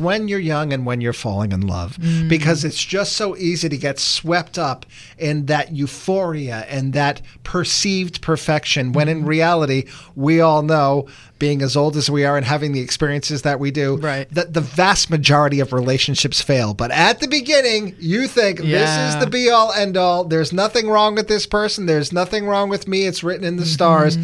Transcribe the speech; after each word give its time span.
when 0.00 0.28
you're 0.28 0.38
young 0.38 0.72
and 0.72 0.86
when 0.86 1.00
you're 1.00 1.12
falling 1.12 1.50
in 1.50 1.60
love. 1.60 1.96
Mm. 1.96 2.28
Because 2.28 2.64
it's 2.64 2.80
just 2.80 3.14
so 3.14 3.36
easy 3.36 3.68
to 3.68 3.76
get 3.76 3.98
swept 3.98 4.56
up 4.56 4.86
in 5.18 5.46
that 5.46 5.72
euphoria 5.72 6.64
and 6.68 6.92
that 6.92 7.20
perceived 7.42 8.22
perfection 8.22 8.92
when 8.92 9.08
in 9.08 9.18
mm-hmm. 9.18 9.26
reality 9.26 9.86
we 10.14 10.40
all 10.40 10.62
know 10.62 11.08
being 11.40 11.62
as 11.62 11.76
old 11.76 11.96
as 11.96 12.08
we 12.08 12.24
are 12.24 12.36
and 12.36 12.46
having 12.46 12.70
the 12.70 12.80
experiences 12.80 13.42
that 13.42 13.58
we 13.58 13.72
do 13.72 13.96
Right. 13.96 14.32
that 14.32 14.54
the 14.54 14.60
vast 14.60 15.10
majority 15.10 15.58
of 15.58 15.72
relationships 15.72 16.40
fail. 16.40 16.74
But 16.74 16.92
at 16.92 17.18
the 17.18 17.26
beginning 17.26 17.96
you 17.98 18.28
think 18.28 18.60
this 18.60 18.90
is 18.90 19.18
the 19.18 19.28
be 19.28 19.50
all 19.50 19.72
end 19.72 19.96
all 19.96 20.22
there's 20.22 20.52
nothing 20.52 20.88
wrong 20.88 21.16
with 21.16 21.26
this 21.26 21.44
person. 21.44 21.86
There's 21.86 22.12
nothing 22.12 22.46
wrong 22.46 22.68
with 22.68 22.86
me. 22.86 23.08
It's 23.08 23.24
written 23.24 23.44
in 23.44 23.56
the 23.56 23.62
mm-hmm. 23.64 23.72
stars 23.72 24.16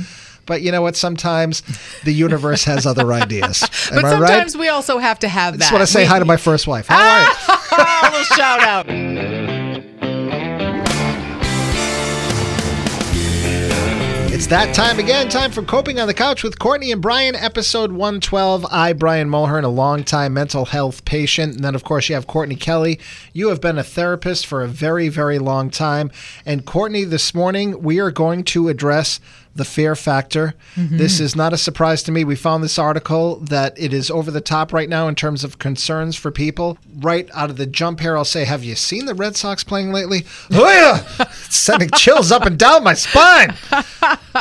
but 0.47 0.63
you 0.63 0.71
know 0.73 0.83
what 0.83 0.97
sometimes 0.97 1.63
the 2.05 2.13
universe 2.13 2.65
has 2.65 2.87
other 2.87 3.13
ideas 3.13 3.63
Am 3.93 4.03
But 4.03 4.05
I 4.05 4.19
right? 4.19 4.29
sometimes 4.29 4.57
we 4.57 4.69
also 4.69 4.99
have 4.99 5.19
to 5.21 5.29
have 5.29 5.55
I 5.55 5.57
that. 5.59 5.61
just 5.65 5.73
want 5.73 5.83
to 5.83 5.87
say 5.93 6.05
hi 6.05 6.19
to 6.19 6.25
my 6.25 6.37
first 6.37 6.67
wife. 6.67 6.87
How 6.89 6.99
are 6.99 7.23
you? 7.23 8.11
little 8.11 8.25
shout 8.37 8.61
out. 8.61 8.87
It's 14.33 14.49
that 14.49 14.75
time 14.75 14.99
again. 14.99 15.29
Time 15.29 15.53
for 15.53 15.63
Coping 15.63 16.01
on 16.01 16.09
the 16.09 16.13
Couch 16.15 16.43
with 16.43 16.59
Courtney 16.59 16.91
and 16.91 17.01
Brian, 17.01 17.37
episode 17.37 17.93
112. 17.93 18.67
I, 18.69 18.93
Brian 18.93 19.31
Mulhern, 19.31 19.63
a 19.63 19.69
longtime 19.69 20.35
mental 20.35 20.65
health 20.67 21.05
patient. 21.05 21.55
And 21.55 21.65
then, 21.65 21.77
of 21.77 21.85
course, 21.85 22.09
you 22.09 22.17
have 22.17 22.27
Courtney 22.27 22.57
Kelly. 22.57 22.99
You 23.33 23.49
have 23.49 23.61
been 23.61 23.79
a 23.79 23.85
therapist 23.85 24.45
for 24.47 24.63
a 24.63 24.69
very, 24.69 25.09
very 25.09 25.39
long 25.39 25.71
time. 25.71 26.11
And, 26.45 26.67
Courtney, 26.67 27.05
this 27.05 27.33
morning 27.33 27.81
we 27.83 28.01
are 28.01 28.11
going 28.11 28.43
to 28.45 28.69
address 28.69 29.21
the 29.55 29.65
fear 29.65 29.95
factor. 29.95 30.55
Mm-hmm. 30.75 30.97
This 30.97 31.21
is 31.21 31.37
not 31.37 31.53
a 31.53 31.59
surprise 31.59 32.03
to 32.05 32.13
me. 32.13 32.25
We 32.25 32.37
found 32.37 32.63
this 32.65 32.79
article 32.79 33.37
that 33.37 33.79
it 33.79 33.93
is 33.93 34.11
over 34.11 34.31
the 34.31 34.41
top 34.41 34.73
right 34.73 34.89
now 34.89 35.09
in 35.09 35.15
terms 35.15 35.45
of 35.45 35.59
concerns 35.59 36.17
for 36.17 36.31
people. 36.31 36.79
Right 36.97 37.29
out 37.33 37.51
of 37.51 37.57
the 37.57 37.67
jump 37.67 38.01
here, 38.01 38.17
I'll 38.17 38.25
say, 38.25 38.45
Have 38.45 38.65
you 38.65 38.75
seen 38.75 39.07
the 39.07 39.15
Red 39.15 39.37
Sox 39.37 39.65
playing 39.65 39.93
lately? 39.93 40.25
Oh, 40.67 41.31
sending 41.51 41.91
chills 41.91 42.33
up 42.33 42.47
and 42.47 42.59
down 42.59 42.85
my 42.85 42.95
spine 42.95 43.55